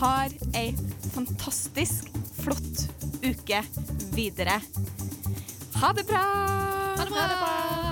har 0.00 0.34
ei 0.54 0.70
fantastisk 1.14 2.10
flott 2.42 2.86
uke 3.24 3.62
videre. 4.14 4.60
Ha 5.80 5.92
det 5.96 6.06
bra! 6.08 6.24
Ha 6.96 7.04
det 7.04 7.12
bra! 7.12 7.85